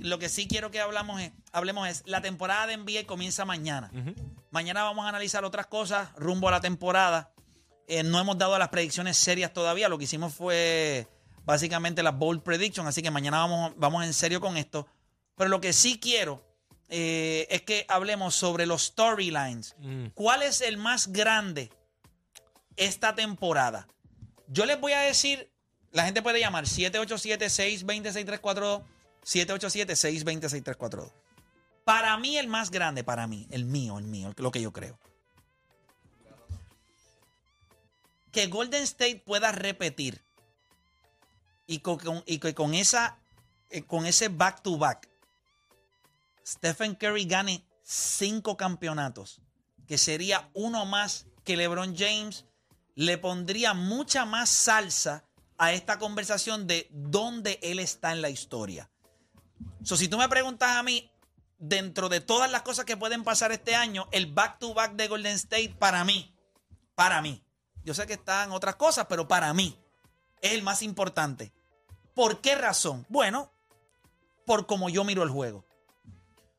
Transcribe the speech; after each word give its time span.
Lo 0.00 0.18
que 0.18 0.28
sí 0.28 0.48
quiero 0.48 0.70
que 0.70 0.80
hablamos 0.80 1.20
es, 1.20 1.32
hablemos 1.52 1.88
es, 1.88 2.02
la 2.06 2.20
temporada 2.20 2.66
de 2.66 2.76
NBA 2.76 3.06
comienza 3.06 3.44
mañana. 3.44 3.90
Mañana 4.50 4.82
vamos 4.82 5.04
a 5.04 5.08
analizar 5.08 5.44
otras 5.44 5.66
cosas 5.66 6.10
rumbo 6.16 6.48
a 6.48 6.52
la 6.52 6.60
temporada. 6.60 7.32
Eh, 7.86 8.02
no 8.02 8.18
hemos 8.18 8.38
dado 8.38 8.58
las 8.58 8.68
predicciones 8.68 9.16
serias 9.16 9.52
todavía. 9.52 9.88
Lo 9.88 9.98
que 9.98 10.04
hicimos 10.04 10.34
fue 10.34 11.06
básicamente 11.44 12.02
las 12.02 12.16
bold 12.16 12.42
prediction. 12.42 12.86
Así 12.86 13.02
que 13.02 13.10
mañana 13.10 13.38
vamos, 13.38 13.72
vamos 13.76 14.04
en 14.04 14.14
serio 14.14 14.40
con 14.40 14.56
esto. 14.56 14.86
Pero 15.36 15.50
lo 15.50 15.60
que 15.60 15.72
sí 15.72 15.98
quiero 15.98 16.44
eh, 16.88 17.46
es 17.50 17.62
que 17.62 17.84
hablemos 17.88 18.34
sobre 18.34 18.66
los 18.66 18.86
storylines. 18.86 19.76
¿Cuál 20.14 20.42
es 20.42 20.60
el 20.62 20.78
más 20.78 21.12
grande 21.12 21.70
esta 22.76 23.14
temporada? 23.14 23.86
Yo 24.48 24.64
les 24.64 24.80
voy 24.80 24.92
a 24.92 25.00
decir, 25.00 25.50
la 25.92 26.04
gente 26.04 26.22
puede 26.22 26.40
llamar 26.40 26.64
787-620-6342, 26.64 28.82
787-620-6342. 29.24 31.12
Para 31.84 32.16
mí 32.18 32.36
el 32.36 32.48
más 32.48 32.70
grande, 32.70 33.04
para 33.04 33.26
mí, 33.26 33.46
el 33.50 33.64
mío, 33.64 33.98
el 33.98 34.04
mío, 34.04 34.32
lo 34.36 34.50
que 34.50 34.60
yo 34.60 34.72
creo. 34.72 34.98
Que 38.30 38.46
Golden 38.46 38.82
State 38.82 39.22
pueda 39.24 39.52
repetir 39.52 40.22
y 41.66 41.80
con, 41.80 42.22
y 42.26 42.38
con 42.38 42.74
esa 42.74 43.18
eh, 43.70 43.82
con 43.82 44.06
ese 44.06 44.28
back 44.28 44.62
to 44.62 44.78
back 44.78 45.08
Stephen 46.46 46.94
Curry 46.94 47.26
gane 47.26 47.62
cinco 47.82 48.56
campeonatos, 48.56 49.42
que 49.86 49.98
sería 49.98 50.48
uno 50.54 50.86
más 50.86 51.26
que 51.44 51.58
LeBron 51.58 51.94
James, 51.94 52.46
le 52.94 53.18
pondría 53.18 53.74
mucha 53.74 54.24
más 54.24 54.48
salsa 54.48 55.24
a 55.58 55.74
esta 55.74 55.98
conversación 55.98 56.66
de 56.66 56.88
dónde 56.90 57.58
él 57.62 57.78
está 57.78 58.12
en 58.12 58.22
la 58.22 58.30
historia. 58.30 58.88
So, 59.82 59.96
si 59.96 60.08
tú 60.08 60.18
me 60.18 60.28
preguntas 60.28 60.70
a 60.76 60.82
mí, 60.82 61.10
dentro 61.58 62.08
de 62.08 62.20
todas 62.20 62.50
las 62.50 62.62
cosas 62.62 62.84
que 62.84 62.96
pueden 62.96 63.24
pasar 63.24 63.52
este 63.52 63.74
año, 63.74 64.08
el 64.12 64.26
back 64.26 64.58
to 64.58 64.74
back 64.74 64.92
de 64.92 65.08
Golden 65.08 65.34
State 65.34 65.74
para 65.78 66.04
mí, 66.04 66.34
para 66.94 67.20
mí, 67.22 67.42
yo 67.84 67.94
sé 67.94 68.06
que 68.06 68.14
están 68.14 68.52
otras 68.52 68.76
cosas, 68.76 69.06
pero 69.08 69.28
para 69.28 69.52
mí 69.54 69.78
es 70.40 70.52
el 70.52 70.62
más 70.62 70.82
importante. 70.82 71.52
¿Por 72.14 72.40
qué 72.40 72.54
razón? 72.54 73.06
Bueno, 73.08 73.52
por 74.44 74.66
cómo 74.66 74.88
yo 74.88 75.04
miro 75.04 75.22
el 75.22 75.30
juego. 75.30 75.64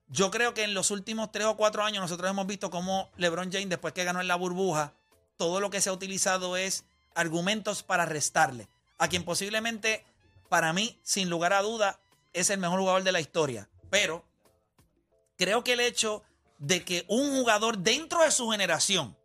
Yo 0.07 0.31
creo 0.31 0.53
que 0.53 0.63
en 0.63 0.73
los 0.73 0.89
últimos 0.91 1.31
tres 1.31 1.45
o 1.45 1.55
cuatro 1.55 1.83
años 1.83 2.01
nosotros 2.01 2.29
hemos 2.29 2.47
visto 2.47 2.71
cómo 2.71 3.11
LeBron 3.17 3.51
James, 3.51 3.69
después 3.69 3.93
que 3.93 4.03
ganó 4.03 4.21
en 4.21 4.27
la 4.27 4.35
burbuja, 4.35 4.93
todo 5.37 5.59
lo 5.59 5.69
que 5.69 5.81
se 5.81 5.89
ha 5.89 5.93
utilizado 5.93 6.57
es 6.57 6.85
argumentos 7.13 7.83
para 7.83 8.05
restarle. 8.05 8.69
A 8.97 9.07
quien 9.07 9.23
posiblemente, 9.23 10.05
para 10.49 10.73
mí, 10.73 10.99
sin 11.03 11.29
lugar 11.29 11.53
a 11.53 11.61
duda, 11.61 11.99
es 12.33 12.49
el 12.49 12.59
mejor 12.59 12.79
jugador 12.79 13.03
de 13.03 13.11
la 13.11 13.19
historia. 13.19 13.69
Pero 13.89 14.25
creo 15.37 15.63
que 15.63 15.73
el 15.73 15.79
hecho 15.79 16.23
de 16.57 16.83
que 16.83 17.05
un 17.07 17.31
jugador 17.37 17.77
dentro 17.77 18.21
de 18.21 18.31
su 18.31 18.49
generación 18.49 19.17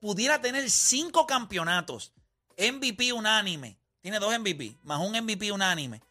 pudiera 0.00 0.40
tener 0.40 0.70
cinco 0.70 1.26
campeonatos, 1.26 2.12
MVP 2.58 3.12
unánime, 3.12 3.78
tiene 4.00 4.18
dos 4.18 4.38
MVP, 4.38 4.78
más 4.82 5.00
un 5.00 5.12
MVP 5.12 5.50
unánime, 5.52 6.02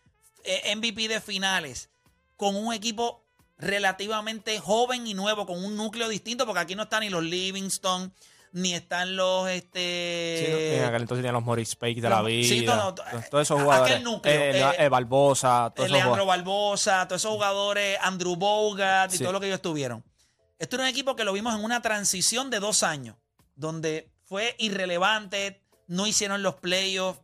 eh, 0.44 0.76
MVP 0.76 1.08
de 1.08 1.22
finales, 1.22 1.90
con 2.38 2.56
un 2.56 2.74
equipo 2.74 3.24
relativamente 3.58 4.60
joven 4.60 5.08
y 5.08 5.14
nuevo, 5.14 5.46
con 5.46 5.64
un 5.64 5.76
núcleo 5.76 6.10
distinto, 6.10 6.46
porque 6.46 6.62
aquí 6.62 6.76
no 6.76 6.84
están 6.84 7.02
ni 7.02 7.10
los 7.10 7.24
Livingston, 7.24 8.14
ni 8.54 8.74
están 8.74 9.16
los 9.16 9.48
Sí, 9.50 9.56
este 9.58 10.78
en 10.78 10.84
aquel 10.86 11.02
entonces 11.02 11.20
tenían 11.22 11.34
los 11.34 11.44
Maurice 11.44 11.76
Pake 11.76 12.00
de 12.02 12.10
la 12.10 12.22
vida. 12.22 12.48
sí, 12.48 12.62
no, 12.66 12.76
no, 12.76 12.96
todos- 12.96 13.08
esos 13.42 13.52
aquel 13.52 13.64
jugadores. 13.66 14.02
núcleo, 14.04 14.34
eh, 14.34 14.60
eh, 14.62 14.76
eh, 14.80 14.90
Barbosa, 14.90 15.72
todos 15.76 15.88
esos 15.88 15.92
Leandro 15.98 16.24
jugadores. 16.24 16.46
Barbosa, 16.46 17.08
todos 17.08 17.22
esos 17.22 17.32
jugadores, 17.32 17.98
Andrew 18.02 18.36
Bogut 18.36 18.80
y 19.14 19.18
Sí. 19.18 19.24
todo 19.24 19.34
lo 19.34 19.40
que 19.40 19.48
ellos 19.48 19.62
tuvieron. 19.62 20.04
Esto 20.60 20.76
era 20.78 20.84
un 20.86 20.90
equipo 20.90 21.16
que 21.16 21.24
lo 21.26 21.34
vimos 21.34 21.54
en 21.56 21.64
una 21.64 21.82
transición 21.82 22.50
de 22.50 22.60
dos 22.60 22.84
años, 22.84 23.16
donde 23.56 24.10
fue 24.24 24.56
irrelevante, 24.60 25.62
no 25.88 26.08
hicieron 26.08 26.42
los 26.44 26.56
playoffs. 26.56 27.20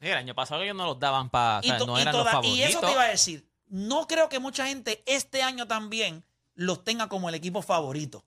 Sí, 0.00 0.08
el 0.08 0.16
año 0.16 0.34
pasado 0.34 0.62
ellos 0.62 0.74
no 0.76 0.84
los 0.86 0.98
daban 0.98 1.30
para. 1.30 1.60
To- 1.78 1.86
no 1.86 1.98
y 1.98 2.02
eran 2.02 2.12
toda- 2.12 2.24
los 2.24 2.32
favoritos. 2.32 2.58
y 2.58 2.62
eso 2.62 2.80
te 2.80 2.90
iba 2.92 3.02
a 3.02 3.08
decir. 3.08 3.46
No 3.68 4.06
creo 4.06 4.28
que 4.28 4.38
mucha 4.38 4.66
gente 4.66 5.02
este 5.06 5.42
año 5.42 5.66
también 5.66 6.24
los 6.54 6.84
tenga 6.84 7.08
como 7.08 7.28
el 7.28 7.34
equipo 7.34 7.62
favorito. 7.62 8.24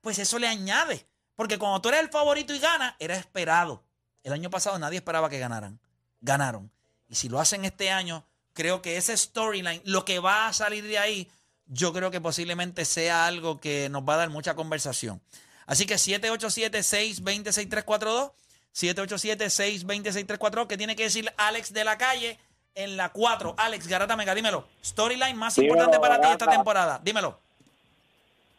Pues 0.00 0.18
eso 0.18 0.38
le 0.38 0.46
añade. 0.48 1.06
Porque 1.38 1.56
cuando 1.56 1.80
tú 1.80 1.88
eres 1.90 2.00
el 2.00 2.08
favorito 2.08 2.52
y 2.52 2.58
ganas, 2.58 2.96
era 2.98 3.14
esperado. 3.14 3.80
El 4.24 4.32
año 4.32 4.50
pasado 4.50 4.76
nadie 4.76 4.98
esperaba 4.98 5.30
que 5.30 5.38
ganaran. 5.38 5.78
Ganaron. 6.20 6.68
Y 7.08 7.14
si 7.14 7.28
lo 7.28 7.38
hacen 7.38 7.64
este 7.64 7.92
año, 7.92 8.24
creo 8.54 8.82
que 8.82 8.96
ese 8.96 9.16
storyline, 9.16 9.80
lo 9.84 10.04
que 10.04 10.18
va 10.18 10.48
a 10.48 10.52
salir 10.52 10.82
de 10.82 10.98
ahí, 10.98 11.30
yo 11.66 11.92
creo 11.92 12.10
que 12.10 12.20
posiblemente 12.20 12.84
sea 12.84 13.28
algo 13.28 13.60
que 13.60 13.88
nos 13.88 14.02
va 14.02 14.14
a 14.14 14.16
dar 14.16 14.30
mucha 14.30 14.56
conversación. 14.56 15.20
Así 15.66 15.86
que 15.86 15.94
787-620-6342. 15.94 18.32
787-620-6342. 18.74 20.66
¿Qué 20.66 20.76
tiene 20.76 20.96
que 20.96 21.04
decir 21.04 21.32
Alex 21.36 21.72
de 21.72 21.84
la 21.84 21.96
calle 21.98 22.36
en 22.74 22.96
la 22.96 23.10
4? 23.10 23.54
Alex 23.56 23.86
Garata 23.86 24.16
Mega, 24.16 24.34
dímelo. 24.34 24.66
Storyline 24.84 25.36
más 25.36 25.54
Dímelo, 25.54 25.74
importante 25.74 26.00
para 26.00 26.20
ti 26.20 26.26
esta 26.32 26.50
temporada. 26.50 27.00
Dímelo. 27.00 27.38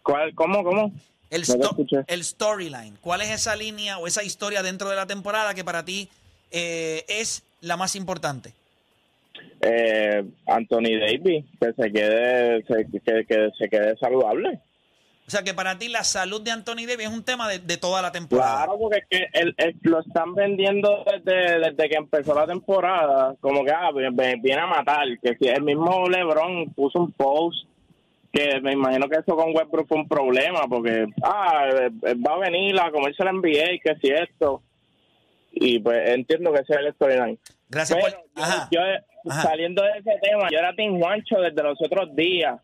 ¿Cuál, 0.02 0.34
¿Cómo, 0.34 0.64
cómo? 0.64 0.94
El, 1.30 1.46
sto- 1.46 1.76
el 2.08 2.24
storyline. 2.24 2.98
¿Cuál 3.02 3.22
es 3.22 3.30
esa 3.30 3.56
línea 3.56 3.98
o 4.00 4.08
esa 4.08 4.24
historia 4.24 4.64
dentro 4.64 4.90
de 4.90 4.96
la 4.96 5.06
temporada 5.06 5.54
que 5.54 5.64
para 5.64 5.86
ti 5.86 6.10
eh, 6.52 7.06
es 7.08 7.44
la 7.62 7.78
más 7.78 7.96
importante? 7.96 8.54
Eh, 9.62 10.24
Anthony 10.48 10.98
Davis, 11.00 11.46
que 11.60 11.74
se 11.74 11.92
quede, 11.92 12.64
se, 12.66 12.88
que, 12.92 13.26
que 13.26 13.50
se 13.58 13.70
quede 13.70 13.96
saludable. 13.98 14.60
O 15.28 15.32
sea, 15.32 15.44
que 15.44 15.54
para 15.54 15.78
ti 15.78 15.90
la 15.90 16.04
salud 16.04 16.42
de 16.42 16.50
Anthony 16.50 16.88
Davis 16.88 17.02
es 17.08 17.14
un 17.14 17.24
tema 17.24 17.48
de, 17.48 17.60
de 17.60 17.78
toda 17.78 18.02
la 18.02 18.12
temporada. 18.12 18.64
Claro, 18.64 18.80
porque 18.80 18.98
es 18.98 19.06
que 19.08 19.28
el, 19.40 19.54
el- 19.58 19.76
lo 19.84 20.00
están 20.00 20.34
vendiendo 20.34 21.06
desde, 21.06 21.60
desde 21.60 21.90
que 21.90 21.96
empezó 21.98 22.34
la 22.34 22.48
temporada, 22.48 23.36
como 23.40 23.64
que 23.64 23.72
ah, 23.72 23.92
vi- 23.94 24.40
viene 24.42 24.62
a 24.62 24.66
matar. 24.68 25.06
Que 25.22 25.38
si 25.40 25.48
el 25.48 25.62
mismo 25.62 26.10
LeBron 26.10 26.74
puso 26.74 27.00
un 27.00 27.12
post, 27.12 27.60
que 28.32 28.62
me 28.62 28.74
imagino 28.74 29.08
que 29.10 29.18
eso 29.18 29.36
con 29.36 29.56
Westbrook 29.56 29.88
fue 29.88 29.98
un 29.98 30.08
problema, 30.08 30.62
porque 30.70 31.08
ah, 31.24 31.68
eh, 31.72 31.90
eh, 32.04 32.16
va 32.16 32.36
a 32.36 32.40
venir 32.40 32.80
a 32.80 32.92
comerse 32.92 33.24
la 33.24 33.32
NBA, 33.32 33.80
que 33.84 33.96
si 34.02 34.10
esto. 34.12 34.62
Y 35.52 35.80
pues 35.80 36.10
entiendo 36.10 36.54
que 36.54 36.60
ese 36.60 36.74
es 36.74 36.80
el 36.80 36.94
storyline. 36.94 37.40
Gracias 37.70 38.00
Pero 38.02 38.18
por... 38.18 38.26
yo, 38.36 38.44
Ajá. 38.44 38.68
yo, 38.72 38.82
Ajá. 39.32 39.42
saliendo 39.42 39.82
de 39.82 39.90
ese 40.00 40.12
tema, 40.22 40.48
yo 40.52 40.60
era 40.60 40.76
Team 40.76 41.00
Juancho 41.00 41.38
desde 41.42 41.64
los 41.64 41.78
otros 41.82 42.16
días. 42.16 42.60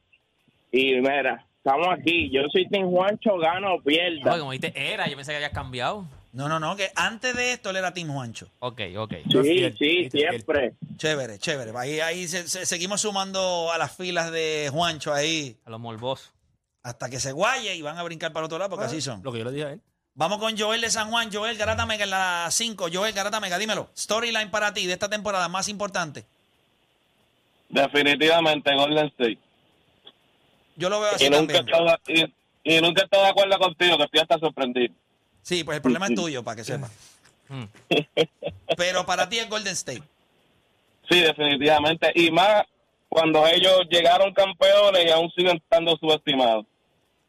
Y 0.72 0.96
mira, 0.96 1.46
estamos 1.58 1.88
aquí. 1.90 2.30
Yo 2.32 2.42
soy 2.52 2.68
Team 2.70 2.90
Juancho, 2.92 3.38
gano 3.38 3.74
o 3.74 3.82
Oye, 3.84 3.84
pierda. 3.86 4.38
como 4.38 4.52
dijiste, 4.52 4.94
era, 4.94 5.08
yo 5.08 5.16
pensé 5.16 5.32
que 5.32 5.38
habías 5.38 5.52
cambiado. 5.52 6.06
No, 6.36 6.50
no, 6.50 6.60
no, 6.60 6.76
que 6.76 6.92
antes 6.96 7.34
de 7.34 7.54
esto 7.54 7.70
él 7.70 7.78
era 7.78 7.94
Team 7.94 8.12
Juancho. 8.14 8.50
Ok, 8.60 8.82
ok. 8.98 9.14
Sí, 9.24 9.42
fiel, 9.42 9.78
sí, 9.78 10.10
siempre. 10.12 10.74
Chévere, 10.98 11.40
chévere. 11.40 11.72
Ahí, 11.78 12.02
ahí 12.02 12.28
se- 12.28 12.48
se- 12.50 12.66
seguimos 12.66 13.00
sumando 13.02 13.72
a 13.72 13.78
las 13.78 13.96
filas 13.96 14.32
de 14.34 14.70
Juancho 14.72 15.14
ahí 15.14 15.56
A 15.66 15.70
los 15.70 15.80
morbosos. 15.80 16.32
hasta 16.84 17.10
que 17.10 17.22
se 17.22 17.32
guaye 17.32 17.76
y 17.76 17.82
van 17.82 17.98
a 17.98 18.04
brincar 18.04 18.34
para 18.34 18.42
el 18.44 18.46
otro 18.48 18.58
lado 18.58 18.70
porque 18.70 18.86
así 18.86 19.00
son. 19.00 19.24
Lo 19.24 19.32
que 19.32 19.40
yo 19.40 19.46
le 19.46 19.52
dije 19.52 19.66
a 19.66 19.72
él. 19.72 19.82
Vamos 20.14 20.38
con 20.40 20.58
Joel 20.58 20.82
de 20.82 20.90
San 20.90 21.10
Juan. 21.10 21.30
Joel 21.32 21.56
Garata 21.58 21.86
Mega 21.86 22.04
en 22.04 22.10
la 22.10 22.48
5. 22.52 22.88
Joel 22.92 23.14
Garata 23.14 23.40
Mega, 23.40 23.58
dímelo. 23.58 23.90
Storyline 23.98 24.52
para 24.52 24.74
ti 24.74 24.86
de 24.88 24.94
esta 24.94 25.10
temporada 25.10 25.48
más 25.48 25.70
importante. 25.70 26.26
Definitivamente 27.70 28.76
Golden 28.76 29.06
State. 29.08 29.38
Yo 30.76 30.90
lo 30.90 31.00
veo 31.00 31.12
así 31.16 31.26
Y 31.26 31.30
nunca, 31.30 31.54
también. 31.54 31.76
estado, 31.78 31.98
y, 32.08 32.76
y 32.78 32.82
nunca 32.82 33.02
he 33.02 33.06
estado 33.06 33.24
de 33.24 33.30
acuerdo 33.30 33.58
contigo, 33.58 33.98
que 33.98 34.04
estoy 34.04 34.20
hasta 34.20 34.38
sorprendido. 34.40 34.94
Sí, 35.46 35.64
pues 35.64 35.76
el 35.76 35.82
problema 35.84 36.08
es 36.08 36.16
tuyo, 36.16 36.42
para 36.42 36.56
que 36.56 36.64
sepas. 36.64 36.92
Mm. 37.50 37.66
Pero 38.76 39.06
para 39.06 39.30
ti 39.30 39.38
es 39.38 39.48
Golden 39.48 39.74
State. 39.74 40.02
Sí, 41.08 41.20
definitivamente. 41.20 42.12
Y 42.16 42.32
más 42.32 42.64
cuando 43.08 43.46
ellos 43.46 43.82
llegaron 43.92 44.34
campeones 44.34 45.06
y 45.06 45.12
aún 45.12 45.30
siguen 45.36 45.58
estando 45.58 45.96
subestimados. 45.98 46.66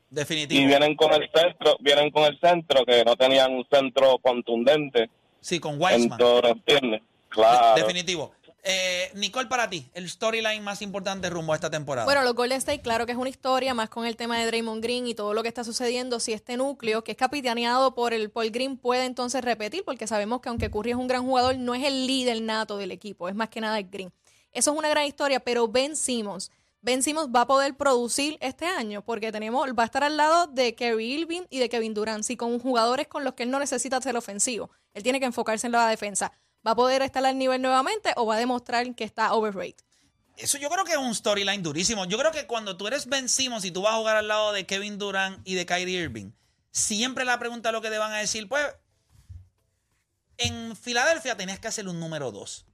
Definitivo. 0.08 0.62
Y 0.62 0.66
vienen 0.66 0.96
con 0.96 1.12
el 1.12 1.28
centro, 1.30 1.76
vienen 1.80 2.10
con 2.10 2.24
el 2.24 2.40
centro, 2.40 2.86
que 2.86 3.04
no 3.04 3.16
tenían 3.16 3.52
un 3.52 3.66
centro 3.70 4.16
contundente 4.22 5.10
Sí, 5.40 5.60
con 5.60 5.78
Wiseman. 5.78 6.18
¿entiendes? 6.44 7.02
Claro. 7.28 7.82
Definitivo. 7.82 8.32
Eh, 8.68 9.12
Nicole, 9.14 9.46
para 9.46 9.70
ti, 9.70 9.88
el 9.94 10.10
storyline 10.10 10.60
más 10.60 10.82
importante 10.82 11.30
rumbo 11.30 11.52
a 11.52 11.54
esta 11.54 11.70
temporada. 11.70 12.04
Bueno, 12.04 12.24
los 12.24 12.34
Golden 12.34 12.58
State, 12.58 12.80
claro 12.80 13.06
que 13.06 13.12
es 13.12 13.18
una 13.18 13.28
historia, 13.28 13.74
más 13.74 13.88
con 13.88 14.04
el 14.04 14.16
tema 14.16 14.40
de 14.40 14.46
Draymond 14.46 14.82
Green 14.82 15.06
y 15.06 15.14
todo 15.14 15.34
lo 15.34 15.42
que 15.44 15.48
está 15.48 15.62
sucediendo. 15.62 16.18
Si 16.18 16.32
este 16.32 16.56
núcleo, 16.56 17.04
que 17.04 17.12
es 17.12 17.16
capitaneado 17.16 17.94
por 17.94 18.12
el 18.12 18.28
Paul 18.28 18.50
Green, 18.50 18.76
puede 18.76 19.04
entonces 19.04 19.44
repetir, 19.44 19.84
porque 19.84 20.08
sabemos 20.08 20.40
que 20.40 20.48
aunque 20.48 20.68
Curry 20.68 20.90
es 20.90 20.96
un 20.96 21.06
gran 21.06 21.22
jugador, 21.22 21.56
no 21.58 21.76
es 21.76 21.84
el 21.84 22.08
líder 22.08 22.42
nato 22.42 22.76
del 22.76 22.90
equipo, 22.90 23.28
es 23.28 23.36
más 23.36 23.50
que 23.50 23.60
nada 23.60 23.78
el 23.78 23.88
Green. 23.88 24.12
Eso 24.50 24.72
es 24.72 24.78
una 24.78 24.88
gran 24.88 25.06
historia, 25.06 25.38
pero 25.38 25.68
Ben 25.68 25.94
Simmons, 25.94 26.50
Ben 26.86 27.04
Simmons 27.04 27.30
va 27.34 27.42
a 27.42 27.46
poder 27.46 27.76
producir 27.76 28.36
este 28.40 28.66
año, 28.66 29.02
porque 29.02 29.30
tenemos, 29.30 29.68
va 29.78 29.84
a 29.84 29.86
estar 29.86 30.02
al 30.02 30.16
lado 30.16 30.46
de 30.48 30.74
Kerry 30.74 31.14
Irving 31.14 31.42
y 31.50 31.60
de 31.60 31.68
Kevin 31.68 31.94
Durant, 31.94 32.24
sí, 32.24 32.36
con 32.36 32.58
jugadores 32.58 33.06
con 33.06 33.22
los 33.22 33.34
que 33.34 33.44
él 33.44 33.50
no 33.50 33.58
necesita 33.60 34.00
ser 34.00 34.16
ofensivo. 34.16 34.70
Él 34.92 35.02
tiene 35.02 35.20
que 35.20 35.26
enfocarse 35.26 35.66
en 35.66 35.72
la 35.72 35.88
defensa. 35.88 36.32
¿Va 36.66 36.72
a 36.72 36.74
poder 36.76 37.02
estar 37.02 37.24
al 37.24 37.38
nivel 37.38 37.62
nuevamente 37.62 38.12
o 38.16 38.26
va 38.26 38.34
a 38.34 38.38
demostrar 38.38 38.92
que 38.94 39.04
está 39.04 39.32
overrated? 39.34 39.84
Eso 40.36 40.58
yo 40.58 40.68
creo 40.68 40.84
que 40.84 40.92
es 40.92 40.98
un 40.98 41.14
storyline 41.14 41.62
durísimo. 41.62 42.04
Yo 42.06 42.18
creo 42.18 42.32
que 42.32 42.46
cuando 42.46 42.76
tú 42.76 42.86
eres 42.86 43.06
Ben 43.06 43.28
Simmons 43.28 43.64
y 43.64 43.70
tú 43.70 43.82
vas 43.82 43.94
a 43.94 43.98
jugar 43.98 44.16
al 44.16 44.28
lado 44.28 44.52
de 44.52 44.66
Kevin 44.66 44.98
Durant 44.98 45.40
y 45.48 45.54
de 45.54 45.64
Kyrie 45.64 46.02
Irving, 46.02 46.32
siempre 46.72 47.24
la 47.24 47.38
pregunta 47.38 47.72
lo 47.72 47.80
que 47.80 47.88
te 47.90 47.98
van 47.98 48.12
a 48.12 48.18
decir, 48.18 48.48
pues, 48.48 48.66
en 50.38 50.76
Filadelfia 50.76 51.36
tenías 51.36 51.58
que 51.58 51.68
hacer 51.68 51.88
un 51.88 51.98
número 51.98 52.32
dos. 52.32 52.66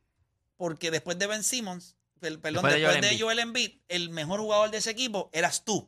Porque 0.56 0.90
después 0.90 1.18
de 1.18 1.26
Ben 1.26 1.44
Simmons, 1.44 1.96
pel- 2.20 2.40
perdón, 2.40 2.62
Después 2.64 2.74
de 2.74 2.84
Joel 2.84 3.00
de 3.00 3.08
Embiid. 3.08 3.22
Joel 3.22 3.38
Embiid, 3.38 3.70
el 3.88 4.10
mejor 4.10 4.40
jugador 4.40 4.70
de 4.70 4.78
ese 4.78 4.90
equipo 4.90 5.30
eras 5.32 5.64
tú. 5.64 5.86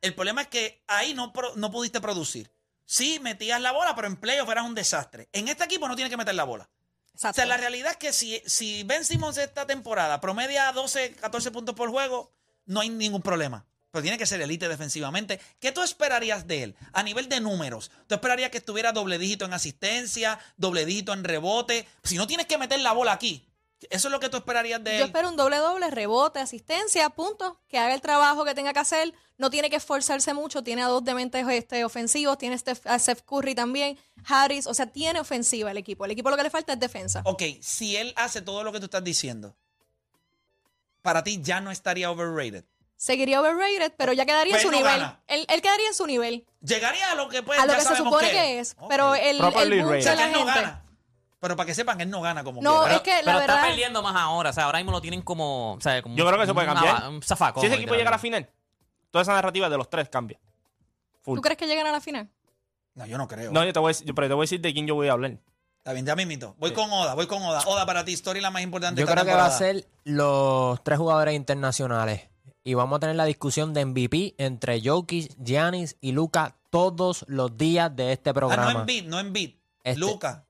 El 0.00 0.14
problema 0.14 0.42
es 0.42 0.48
que 0.48 0.82
ahí 0.86 1.14
no, 1.14 1.32
no 1.56 1.70
pudiste 1.70 2.00
producir. 2.00 2.50
Sí, 2.84 3.18
metías 3.22 3.60
la 3.60 3.72
bola, 3.72 3.94
pero 3.94 4.06
en 4.08 4.16
playoff 4.16 4.48
eras 4.50 4.64
un 4.66 4.74
desastre. 4.74 5.28
En 5.32 5.48
este 5.48 5.64
equipo 5.64 5.88
no 5.88 5.94
tienes 5.96 6.10
que 6.10 6.16
meter 6.16 6.34
la 6.34 6.44
bola. 6.44 6.68
O 7.14 7.32
sea, 7.32 7.46
la 7.46 7.56
realidad 7.56 7.92
es 7.92 7.96
que 7.96 8.12
si, 8.12 8.42
si 8.44 8.82
Ben 8.82 9.04
Simmons 9.04 9.38
esta 9.38 9.66
temporada 9.66 10.20
promedia 10.20 10.72
12, 10.72 11.12
14 11.14 11.50
puntos 11.50 11.74
por 11.74 11.90
juego, 11.90 12.32
no 12.66 12.80
hay 12.80 12.88
ningún 12.88 13.22
problema. 13.22 13.64
Pero 13.92 14.02
tiene 14.02 14.18
que 14.18 14.26
ser 14.26 14.40
elite 14.40 14.68
defensivamente. 14.68 15.40
¿Qué 15.60 15.70
tú 15.70 15.80
esperarías 15.82 16.48
de 16.48 16.64
él 16.64 16.76
a 16.92 17.04
nivel 17.04 17.28
de 17.28 17.38
números? 17.38 17.92
¿Tú 18.08 18.16
esperarías 18.16 18.50
que 18.50 18.58
estuviera 18.58 18.90
doble 18.90 19.18
dígito 19.18 19.44
en 19.44 19.52
asistencia, 19.52 20.40
doble 20.56 20.84
dígito 20.84 21.12
en 21.12 21.22
rebote? 21.22 21.86
Si 22.02 22.16
no 22.16 22.26
tienes 22.26 22.46
que 22.46 22.58
meter 22.58 22.80
la 22.80 22.90
bola 22.90 23.12
aquí, 23.12 23.46
eso 23.90 24.08
es 24.08 24.12
lo 24.12 24.18
que 24.20 24.28
tú 24.28 24.36
esperarías 24.38 24.82
de 24.82 24.92
Yo 24.92 24.96
él. 24.98 25.04
espero 25.06 25.28
un 25.28 25.36
doble-doble, 25.36 25.90
rebote, 25.90 26.40
asistencia, 26.40 27.10
punto. 27.10 27.60
Que 27.68 27.78
haga 27.78 27.94
el 27.94 28.00
trabajo 28.00 28.44
que 28.44 28.54
tenga 28.54 28.72
que 28.72 28.78
hacer. 28.78 29.12
No 29.36 29.50
tiene 29.50 29.68
que 29.68 29.76
esforzarse 29.76 30.32
mucho. 30.32 30.62
Tiene 30.62 30.82
a 30.82 30.86
dos 30.86 31.04
dementes 31.04 31.46
este, 31.48 31.84
ofensivos. 31.84 32.38
Tiene 32.38 32.56
Steph- 32.56 32.86
a 32.86 32.98
Seth 32.98 33.22
Curry 33.24 33.54
también. 33.54 33.98
Harris. 34.26 34.66
O 34.66 34.74
sea, 34.74 34.86
tiene 34.86 35.20
ofensiva 35.20 35.70
el 35.70 35.76
equipo. 35.76 36.04
El 36.04 36.12
equipo 36.12 36.30
lo 36.30 36.36
que 36.36 36.44
le 36.44 36.50
falta 36.50 36.72
es 36.74 36.80
defensa. 36.80 37.20
Ok, 37.24 37.42
si 37.60 37.96
él 37.96 38.12
hace 38.16 38.40
todo 38.42 38.62
lo 38.64 38.72
que 38.72 38.78
tú 38.78 38.84
estás 38.86 39.02
diciendo, 39.04 39.54
para 41.02 41.22
ti 41.22 41.40
ya 41.42 41.60
no 41.60 41.70
estaría 41.70 42.10
overrated. 42.10 42.64
Seguiría 42.96 43.40
overrated, 43.40 43.92
pero 43.98 44.12
ya 44.12 44.24
quedaría 44.24 44.54
en 44.56 44.62
su 44.62 44.70
no 44.70 44.78
nivel. 44.78 45.02
Él, 45.26 45.44
él 45.48 45.60
quedaría 45.60 45.88
en 45.88 45.94
su 45.94 46.06
nivel. 46.06 46.46
Llegaría 46.62 47.10
a 47.10 47.14
lo 47.16 47.28
que 47.28 47.42
pues, 47.42 47.58
a 47.58 47.66
lo 47.66 47.72
ya 47.72 47.78
que 47.80 47.84
se 47.84 47.96
supone 47.96 48.30
que 48.30 48.58
es. 48.60 48.76
Ok. 48.78 48.88
Pero 48.88 49.14
el, 49.14 49.36
el 49.36 49.42
O 49.84 49.90
de 49.90 50.02
sea, 50.02 50.14
la 50.14 50.26
él 50.26 50.32
no 50.32 50.38
gente. 50.38 50.54
gana. 50.54 50.83
Pero 51.44 51.56
para 51.56 51.66
que 51.66 51.74
sepan, 51.74 52.00
él 52.00 52.08
no 52.08 52.22
gana 52.22 52.42
como 52.42 52.62
No, 52.62 52.80
quiera. 52.80 52.94
es 52.96 53.00
que 53.02 53.10
la 53.10 53.18
Pero 53.24 53.40
está 53.40 53.52
verdad. 53.54 53.68
perdiendo 53.68 54.02
más 54.02 54.16
ahora. 54.16 54.48
O 54.48 54.52
sea, 54.54 54.64
ahora 54.64 54.78
mismo 54.78 54.92
lo 54.92 55.02
tienen 55.02 55.20
como. 55.20 55.74
O 55.74 55.80
sea, 55.82 56.00
como 56.00 56.16
Yo 56.16 56.24
creo 56.24 56.38
que 56.38 56.44
eso 56.44 56.54
puede 56.54 56.66
cambiar. 56.66 57.06
Un 57.06 57.22
zafacón. 57.22 57.60
Si 57.60 57.66
ese 57.66 57.76
equipo 57.76 57.94
llega 57.94 58.08
a 58.08 58.12
la 58.12 58.18
final, 58.18 58.48
toda 59.10 59.20
esa 59.22 59.34
narrativa 59.34 59.68
de 59.68 59.76
los 59.76 59.90
tres 59.90 60.08
cambia. 60.08 60.40
Full. 61.20 61.36
¿Tú 61.36 61.42
crees 61.42 61.58
que 61.58 61.66
llegan 61.66 61.86
a 61.86 61.92
la 61.92 62.00
final? 62.00 62.30
No, 62.94 63.04
yo 63.04 63.18
no 63.18 63.28
creo. 63.28 63.52
No, 63.52 63.62
yo 63.62 63.72
te 63.74 63.78
voy 63.78 63.88
a 63.88 63.90
decir, 63.90 64.06
yo- 64.06 64.14
pero 64.14 64.28
te 64.28 64.32
voy 64.34 64.44
a 64.44 64.44
decir 64.44 64.60
de 64.62 64.72
quién 64.72 64.86
yo 64.86 64.94
voy 64.94 65.08
a 65.08 65.12
hablar. 65.12 65.36
Está 65.78 65.92
bien, 65.92 66.06
ya 66.06 66.16
mismito. 66.16 66.54
Voy 66.58 66.72
con 66.72 66.90
Oda, 66.90 67.12
voy 67.14 67.26
con 67.26 67.42
Oda. 67.42 67.62
Oda, 67.66 67.84
para 67.84 68.06
ti, 68.06 68.12
historia 68.12 68.40
la 68.40 68.50
más 68.50 68.62
importante 68.62 68.98
Yo 69.00 69.06
de 69.06 69.12
esta 69.12 69.22
creo 69.22 69.34
que 69.34 69.38
va 69.38 69.46
a 69.46 69.50
temporada. 69.50 69.82
ser 69.82 69.88
los 70.04 70.82
tres 70.82 70.98
jugadores 70.98 71.34
internacionales. 71.34 72.22
Y 72.62 72.72
vamos 72.72 72.96
a 72.96 73.00
tener 73.00 73.16
la 73.16 73.26
discusión 73.26 73.74
de 73.74 73.84
MVP 73.84 74.34
entre 74.38 74.80
Jokic, 74.82 75.34
Giannis 75.44 75.98
y 76.00 76.12
Luca 76.12 76.56
todos 76.70 77.26
los 77.28 77.58
días 77.58 77.94
de 77.94 78.12
este 78.12 78.30
Ah, 78.30 78.34
programa. 78.34 78.72
no 78.72 78.80
en 78.80 78.86
beat, 78.86 79.04
no 79.04 79.20
en 79.20 79.32
beat. 79.34 79.50
Este- 79.82 80.00
Luca. 80.00 80.43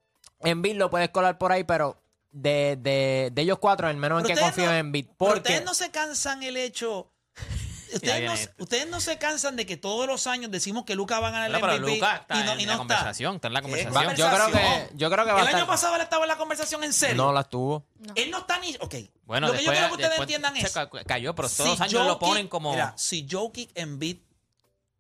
Embiid 0.45 0.77
lo 0.77 0.91
puedes 0.91 1.09
colar 1.11 1.39
por 1.39 1.53
ahí, 1.53 1.65
pero 1.65 2.01
de, 2.33 2.77
de, 2.81 3.31
de 3.33 3.43
ellos 3.43 3.59
cuatro, 3.61 3.89
el 3.89 3.97
menos 3.97 4.21
en 4.23 4.35
que 4.35 4.41
confío 4.41 4.67
no- 4.67 4.73
es 4.73 4.81
Embiid. 4.81 5.05
pero 5.07 5.17
Porque 5.19 5.39
ustedes 5.41 5.65
no 5.65 5.75
se 5.75 5.91
cansan 5.91 6.43
el 6.43 6.57
hecho... 6.57 7.11
Ustedes 7.95 8.49
no, 8.57 8.65
ustedes 8.65 8.89
no 8.89 9.01
se 9.01 9.19
cansan 9.19 9.55
de 9.55 9.67
que 9.67 9.77
todos 9.77 10.09
los 10.09 10.27
años 10.27 10.51
decimos 10.51 10.85
que 10.85 10.97
Luca 10.97 11.21
va 11.21 11.29
a 11.29 11.31
ganar 11.31 11.47
el 11.47 11.53
No, 11.53 11.61
pero 11.61 11.75
MVP 11.79 11.95
está 11.95 12.25
y 12.31 12.43
no, 12.43 12.53
en 12.55 12.61
y 12.61 12.67
la 12.67 12.77
conversación, 12.77 13.37
está 13.37 13.47
en 13.49 13.55
la 13.55 13.61
¿Qué 13.61 13.69
conversación. 13.69 14.17
yo 14.17 14.31
creo 14.31 14.51
que, 14.51 14.89
yo 14.97 15.11
creo 15.13 15.25
que 15.25 15.31
va 15.31 15.39
a 15.39 15.43
El 15.49 15.55
año 15.55 15.67
pasado 15.69 15.95
él 15.95 16.01
estaba 16.03 16.25
en 16.25 16.29
la 16.29 16.37
conversación 16.37 16.83
en 16.83 16.93
serio. 16.93 17.15
No 17.15 17.33
las 17.33 17.49
tuvo. 17.49 17.87
Él 18.17 18.33
no 18.33 18.39
está 18.39 18.59
ni... 18.59 18.75
Ok. 18.81 18.97
Bueno, 19.27 19.47
lo 19.47 19.53
que 19.53 19.63
yo 19.63 19.71
quiero 19.71 19.87
que 19.89 19.93
ustedes 19.95 20.19
entiendan 20.19 20.57
es... 20.57 20.73
ca- 20.73 20.91
cayó, 21.07 21.37
pero 21.37 21.49
si 21.49 21.57
todos 21.59 21.71
los 21.71 21.81
años 21.83 22.05
lo 22.05 22.19
ponen 22.19 22.49
como. 22.49 22.73
Mira, 22.73 22.95
si 22.97 23.29
Jokic, 23.31 23.71
Embiid 23.77 24.17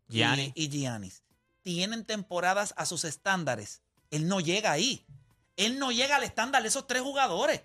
y, 0.08 0.12
Giannis. 0.18 0.52
y 0.54 0.68
Giannis 0.68 1.24
tienen 1.62 2.04
temporadas 2.04 2.74
a 2.76 2.86
sus 2.86 3.02
estándares, 3.02 3.82
él 4.12 4.28
no 4.28 4.38
llega 4.38 4.70
ahí. 4.70 5.04
Él 5.56 5.78
no 5.78 5.92
llega 5.92 6.16
al 6.16 6.24
estándar 6.24 6.62
de 6.62 6.68
esos 6.68 6.86
tres 6.86 7.02
jugadores. 7.02 7.62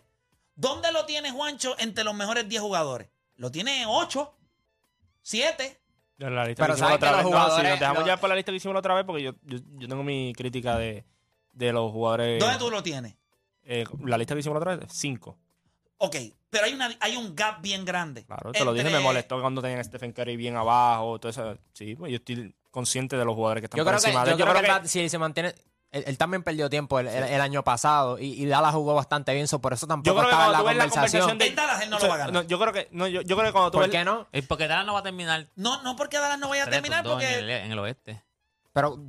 ¿Dónde 0.55 0.91
lo 0.91 1.05
tiene 1.05 1.31
Juancho 1.31 1.75
entre 1.79 2.03
los 2.03 2.13
mejores 2.13 2.47
10 2.47 2.61
jugadores? 2.61 3.09
Lo 3.37 3.49
tiene 3.49 3.85
8, 3.87 4.33
7. 5.21 5.79
En 6.19 6.35
la 6.35 6.45
lista 6.45 6.63
Pero 6.65 6.75
que 6.75 6.81
la 6.81 6.93
otra 6.95 7.11
vez. 7.13 7.23
No, 7.23 7.55
si 7.55 7.63
nos 7.63 7.79
dejamos 7.79 8.05
ya 8.05 8.17
por 8.17 8.29
la 8.29 8.35
lista 8.35 8.51
que 8.51 8.57
hicimos 8.57 8.73
la 8.73 8.79
otra 8.79 8.93
vez, 8.93 9.05
porque 9.05 9.23
yo, 9.23 9.31
yo, 9.43 9.59
yo 9.77 9.87
tengo 9.87 10.03
mi 10.03 10.33
crítica 10.35 10.77
de, 10.77 11.05
de 11.53 11.71
los 11.71 11.91
jugadores. 11.91 12.39
¿Dónde 12.39 12.57
tú 12.57 12.69
lo 12.69 12.83
tienes? 12.83 13.15
Eh, 13.63 13.85
la 14.03 14.17
lista 14.17 14.33
que 14.33 14.41
hicimos 14.41 14.55
la 14.55 14.59
otra 14.59 14.75
vez, 14.75 14.89
cinco. 14.91 15.37
Ok, 15.97 16.15
pero 16.49 16.65
hay, 16.65 16.73
una, 16.73 16.89
hay 16.99 17.15
un 17.15 17.35
gap 17.35 17.61
bien 17.61 17.85
grande. 17.85 18.25
Claro, 18.25 18.51
te 18.51 18.65
lo 18.65 18.73
dije, 18.73 18.89
me 18.89 18.99
molestó 18.99 19.39
cuando 19.39 19.61
tenían 19.61 19.79
a 19.79 19.83
Stephen 19.83 20.11
Curry 20.11 20.35
bien 20.35 20.55
abajo. 20.57 21.19
Todo 21.19 21.29
eso. 21.29 21.57
Sí, 21.73 21.95
pues 21.95 22.11
yo 22.11 22.17
estoy 22.17 22.53
consciente 22.71 23.15
de 23.17 23.25
los 23.25 23.35
jugadores 23.35 23.61
que 23.61 23.65
están 23.65 23.77
Yo 23.77 23.83
por 23.83 23.93
creo 23.93 24.01
que, 24.01 24.07
encima 24.07 24.25
de 24.25 24.31
yo 24.37 24.45
él. 24.45 24.63
creo 24.63 24.81
que 24.81 24.87
si 24.87 25.09
se 25.09 25.17
mantiene... 25.17 25.53
Él, 25.91 26.03
él 26.05 26.17
también 26.19 26.43
perdió 26.43 26.69
tiempo 26.69 26.99
el, 26.99 27.07
el- 27.07 27.23
el 27.23 27.41
año 27.41 27.63
pasado 27.63 28.19
y, 28.19 28.33
y 28.41 28.45
Dallas 28.45 28.73
jugó 28.75 28.93
bastante 28.93 29.33
bien, 29.33 29.47
so 29.47 29.59
por 29.59 29.73
eso 29.73 29.85
Yo 29.85 29.87
tampoco 29.87 30.15
creo 30.17 30.25
que 30.27 30.31
estaba 30.31 30.45
en 30.45 30.51
cuando 30.51 30.51
la 30.51 30.59
tú 30.59 30.67
ves 30.67 30.77
la 30.77 30.83
conversación. 30.83 31.21
conversación 31.29 31.37
de. 31.39 31.47
En 31.47 31.55
Dallas 31.55 31.81
él 31.81 31.89
no 31.89 31.97
o 31.97 31.99
sea, 31.99 32.07
lo 32.07 32.09
va 32.11 32.15
a 32.15 32.17
ganar. 32.27 32.33
no, 32.33 32.41
yo 32.47 32.59
creo 32.59 32.73
que, 32.73 32.87
no, 32.91 33.07
yo, 33.07 33.21
yo 33.21 33.35
creo 33.35 33.47
que 33.47 33.51
cuando 33.53 33.71
tú 33.71 33.77
¿Por 33.79 33.87
ves- 33.87 33.91
qué 33.97 34.05
no? 34.05 34.27
Porque 34.47 34.67
Dallas 34.67 34.85
no 34.85 34.93
va 34.93 34.99
a 34.99 35.03
terminar 35.03 35.47
No, 35.55 35.81
no 35.81 35.95
porque 35.95 36.17
Dallas 36.19 36.37
no 36.37 36.47
vaya 36.49 36.65
a 36.65 36.69
terminar, 36.69 37.03
dos 37.03 37.21
en, 37.23 37.27
el, 37.29 37.39
porque... 37.39 37.57
en 37.65 37.71
el 37.71 37.79
oeste. 37.79 38.23
Pero 38.71 38.99